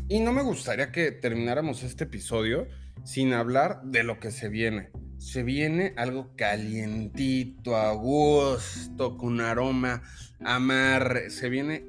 Y 0.09 0.21
no 0.21 0.31
me 0.31 0.41
gustaría 0.41 0.89
que 0.93 1.11
termináramos 1.11 1.83
este 1.83 2.05
episodio 2.05 2.69
sin 3.03 3.33
hablar 3.33 3.81
de 3.83 4.05
lo 4.05 4.21
que 4.21 4.31
se 4.31 4.47
viene. 4.47 4.89
Se 5.17 5.43
viene 5.43 5.93
algo 5.97 6.31
calientito, 6.37 7.75
a 7.75 7.91
gusto, 7.91 9.17
con 9.17 9.41
aroma 9.41 10.03
amarre. 10.39 11.29
Se 11.29 11.49
viene 11.49 11.83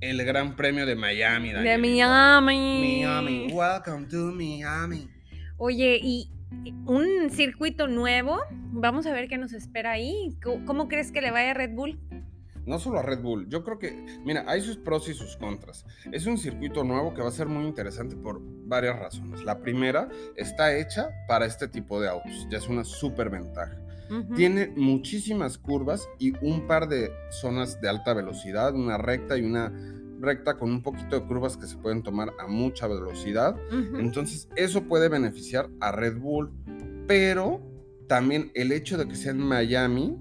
el 0.00 0.24
Gran 0.24 0.56
Premio 0.56 0.86
de 0.86 0.96
Miami. 0.96 1.48
De 1.48 1.56
Danielita. 1.56 2.40
Miami. 2.40 3.02
Miami. 3.02 3.52
Welcome 3.52 4.06
to 4.06 4.32
Miami. 4.32 5.06
Oye, 5.58 5.98
y 6.02 6.30
un 6.86 7.28
circuito 7.28 7.86
nuevo, 7.86 8.40
vamos 8.72 9.04
a 9.04 9.12
ver 9.12 9.28
qué 9.28 9.36
nos 9.36 9.52
espera 9.52 9.92
ahí. 9.92 10.38
¿Cómo, 10.42 10.64
cómo 10.64 10.88
crees 10.88 11.12
que 11.12 11.20
le 11.20 11.30
vaya 11.30 11.50
a 11.50 11.54
Red 11.54 11.74
Bull? 11.74 11.98
No 12.66 12.78
solo 12.80 12.98
a 12.98 13.02
Red 13.02 13.20
Bull, 13.20 13.48
yo 13.48 13.62
creo 13.62 13.78
que, 13.78 14.04
mira, 14.24 14.44
hay 14.48 14.60
sus 14.60 14.76
pros 14.76 15.08
y 15.08 15.14
sus 15.14 15.36
contras. 15.36 15.86
Es 16.10 16.26
un 16.26 16.36
circuito 16.36 16.82
nuevo 16.84 17.14
que 17.14 17.22
va 17.22 17.28
a 17.28 17.32
ser 17.32 17.46
muy 17.46 17.64
interesante 17.64 18.16
por 18.16 18.40
varias 18.42 18.98
razones. 18.98 19.44
La 19.44 19.60
primera, 19.60 20.08
está 20.34 20.76
hecha 20.76 21.10
para 21.28 21.46
este 21.46 21.68
tipo 21.68 22.00
de 22.00 22.08
autos, 22.08 22.46
ya 22.50 22.58
es 22.58 22.68
una 22.68 22.84
súper 22.84 23.30
ventaja. 23.30 23.80
Tiene 24.36 24.72
muchísimas 24.76 25.58
curvas 25.58 26.08
y 26.18 26.32
un 26.40 26.68
par 26.68 26.88
de 26.88 27.10
zonas 27.30 27.80
de 27.80 27.88
alta 27.88 28.14
velocidad, 28.14 28.72
una 28.74 28.98
recta 28.98 29.36
y 29.36 29.42
una 29.42 29.72
recta 30.20 30.56
con 30.56 30.70
un 30.70 30.82
poquito 30.82 31.18
de 31.18 31.26
curvas 31.26 31.56
que 31.56 31.66
se 31.66 31.76
pueden 31.76 32.02
tomar 32.02 32.32
a 32.38 32.46
mucha 32.46 32.86
velocidad. 32.86 33.56
Entonces, 33.98 34.48
eso 34.56 34.84
puede 34.84 35.08
beneficiar 35.08 35.68
a 35.80 35.92
Red 35.92 36.18
Bull, 36.18 36.52
pero 37.08 37.60
también 38.08 38.52
el 38.54 38.70
hecho 38.72 38.96
de 38.96 39.08
que 39.08 39.16
sea 39.16 39.32
en 39.32 39.40
Miami 39.40 40.16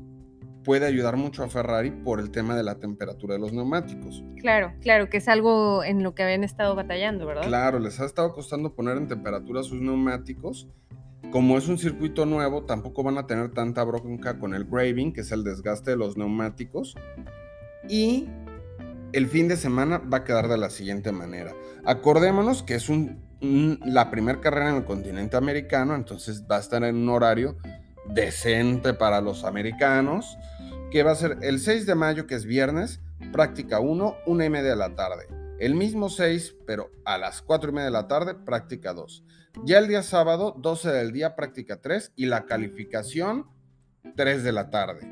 puede 0.65 0.86
ayudar 0.86 1.15
mucho 1.15 1.43
a 1.43 1.47
Ferrari 1.49 1.91
por 1.91 2.19
el 2.19 2.32
tema 2.32 2.56
de 2.56 2.63
la 2.63 2.75
temperatura 2.80 3.36
de 3.36 3.39
los 3.39 3.54
neumáticos. 3.54 4.23
Claro, 4.41 4.73
claro, 4.82 5.10
que 5.10 5.17
es 5.17 5.28
algo 5.28 5.84
en 5.84 6.04
lo 6.04 6.15
que 6.15 6.23
habían 6.23 6.43
estado 6.43 6.75
batallando, 6.75 7.25
¿verdad? 7.25 7.43
Claro, 7.47 7.80
les 7.80 7.99
ha 7.99 8.06
estado 8.06 8.34
costando 8.34 8.73
poner 8.73 8.97
en 8.97 9.08
temperatura 9.08 9.63
sus 9.63 9.80
neumáticos. 9.80 10.67
Como 11.32 11.58
es 11.58 11.67
un 11.67 11.78
circuito 11.78 12.25
nuevo, 12.25 12.63
tampoco 12.63 13.04
van 13.04 13.17
a 13.17 13.25
tener 13.28 13.51
tanta 13.51 13.84
bronca 13.84 14.38
con 14.39 14.54
el 14.54 14.65
graving, 14.65 15.13
que 15.13 15.21
es 15.21 15.32
el 15.32 15.43
desgaste 15.43 15.91
de 15.91 15.97
los 15.97 16.17
neumáticos. 16.17 16.95
Y 17.88 18.28
el 19.13 19.28
fin 19.28 19.47
de 19.47 19.58
semana 19.58 19.99
va 19.99 20.17
a 20.19 20.23
quedar 20.23 20.47
de 20.47 20.58
la 20.58 20.69
siguiente 20.69 21.12
manera. 21.12 21.54
Acordémonos 21.86 22.63
que 22.63 22.75
es 22.75 22.89
un, 22.89 23.21
un- 23.41 23.80
la 23.86 24.10
primera 24.12 24.41
carrera 24.41 24.69
en 24.71 24.78
el 24.78 24.86
continente 24.86 25.38
americano, 25.38 25.95
entonces 25.95 26.43
va 26.49 26.58
a 26.58 26.60
estar 26.60 26.84
en 26.84 26.95
un 26.95 27.10
horario 27.10 27.58
decente 28.08 28.93
para 28.93 29.19
los 29.21 29.43
americanos, 29.45 30.38
que 30.95 31.03
va 31.03 31.12
a 31.12 31.15
ser 31.15 31.39
el 31.41 31.60
6 31.60 31.86
de 31.86 31.93
mayo, 31.93 32.25
que 32.25 32.36
es 32.36 32.45
viernes, 32.45 33.01
práctica 33.34 33.81
1, 33.81 34.15
1 34.27 34.43
y 34.45 34.49
media 34.49 34.69
de 34.69 34.75
la 34.77 34.95
tarde. 34.95 35.27
El 35.60 35.75
mismo 35.75 36.08
6, 36.08 36.55
pero 36.65 36.89
a 37.03 37.17
las 37.17 37.41
4 37.41 37.69
y 37.69 37.73
media 37.73 37.88
de 37.88 37.91
la 37.91 38.08
tarde, 38.08 38.34
práctica 38.34 38.93
2. 38.93 39.25
Ya 39.65 39.79
el 39.79 39.89
día 39.89 40.03
sábado, 40.03 40.55
12 40.58 40.89
del 40.93 41.12
día, 41.12 41.36
práctica 41.36 41.81
3 41.81 42.13
y 42.15 42.27
la 42.27 42.45
calificación 42.45 43.45
3 44.15 44.45
de 44.45 44.51
la 44.53 44.69
tarde. 44.69 45.12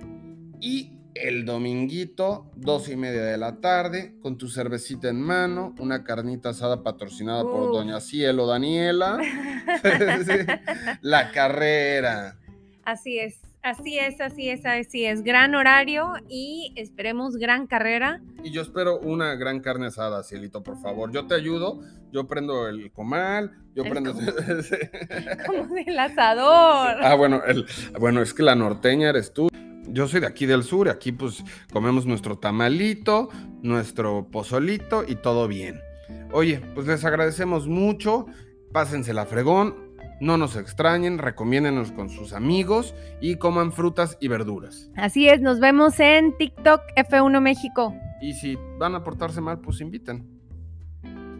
Y 0.61 1.01
el 1.15 1.43
dominguito, 1.43 2.49
2 2.55 2.87
y 2.87 2.95
media 2.95 3.23
de 3.23 3.37
la 3.37 3.59
tarde, 3.59 4.15
con 4.21 4.37
tu 4.37 4.47
cervecita 4.47 5.09
en 5.09 5.19
mano, 5.19 5.75
una 5.79 6.05
carnita 6.05 6.51
asada 6.51 6.81
patrocinada 6.81 7.43
por 7.43 7.71
Uf. 7.71 7.73
Doña 7.73 7.99
Cielo 7.99 8.47
Daniela. 8.47 9.19
La 11.01 11.33
carrera. 11.33 12.37
Así 12.85 13.19
es, 13.19 13.41
así 13.63 13.97
es, 13.97 14.19
así 14.21 14.49
es, 14.49 14.65
así 14.65 15.05
es. 15.05 15.23
Gran 15.23 15.55
horario 15.55 16.13
y 16.29 16.73
esperemos 16.75 17.37
gran 17.37 17.65
carrera. 17.67 18.21
Y 18.43 18.51
yo 18.51 18.61
espero 18.61 18.99
una 18.99 19.35
gran 19.35 19.59
carne 19.61 19.87
asada, 19.87 20.23
Cielito, 20.23 20.61
por 20.63 20.79
favor. 20.81 21.11
Yo 21.11 21.25
te 21.27 21.35
ayudo, 21.35 21.81
yo 22.11 22.27
prendo 22.27 22.67
el 22.67 22.91
comal, 22.91 23.51
yo 23.75 23.83
El 23.83 23.89
prendo... 23.89 24.13
Como 25.47 25.73
del 25.75 25.97
asador. 25.99 26.97
ah, 27.01 27.15
bueno, 27.15 27.41
el- 27.45 27.65
bueno, 27.99 28.21
es 28.21 28.33
que 28.33 28.43
la 28.43 28.55
norteña 28.55 29.09
eres 29.09 29.33
tú. 29.33 29.47
Yo 29.87 30.07
soy 30.07 30.21
de 30.21 30.27
aquí 30.27 30.45
del 30.45 30.63
sur, 30.63 30.89
aquí 30.89 31.11
pues 31.11 31.43
comemos 31.71 32.05
nuestro 32.05 32.37
tamalito, 32.37 33.29
nuestro 33.61 34.27
pozolito 34.31 35.03
y 35.07 35.15
todo 35.15 35.47
bien. 35.47 35.79
Oye, 36.31 36.61
pues 36.73 36.87
les 36.87 37.03
agradecemos 37.05 37.67
mucho, 37.67 38.25
pásensela 38.71 39.25
fregón, 39.25 39.82
no 40.23 40.37
nos 40.37 40.55
extrañen, 40.55 41.17
recomiéndenos 41.17 41.91
con 41.91 42.09
sus 42.09 42.31
amigos 42.33 42.95
y 43.19 43.35
coman 43.35 43.73
frutas 43.73 44.17
y 44.21 44.29
verduras. 44.29 44.89
Así 44.95 45.27
es, 45.27 45.41
nos 45.41 45.59
vemos 45.59 45.99
en 45.99 46.35
TikTok 46.37 46.81
F1 46.95 47.41
México. 47.41 47.93
Y 48.21 48.33
si 48.33 48.57
van 48.79 48.95
a 48.95 49.03
portarse 49.03 49.41
mal, 49.41 49.59
pues 49.59 49.81
inviten, 49.81 50.25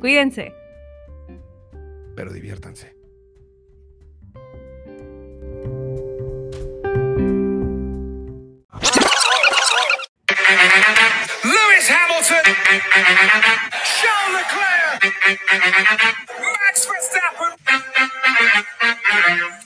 Cuídense. 0.01 0.53
pero 2.15 2.33
diviértanse. 2.33 2.93
Lewis 11.43 11.89
Hamilton, 11.89 12.45
Charles 13.97 14.33
Leclerc, 14.37 15.03
Gracias. 19.13 19.62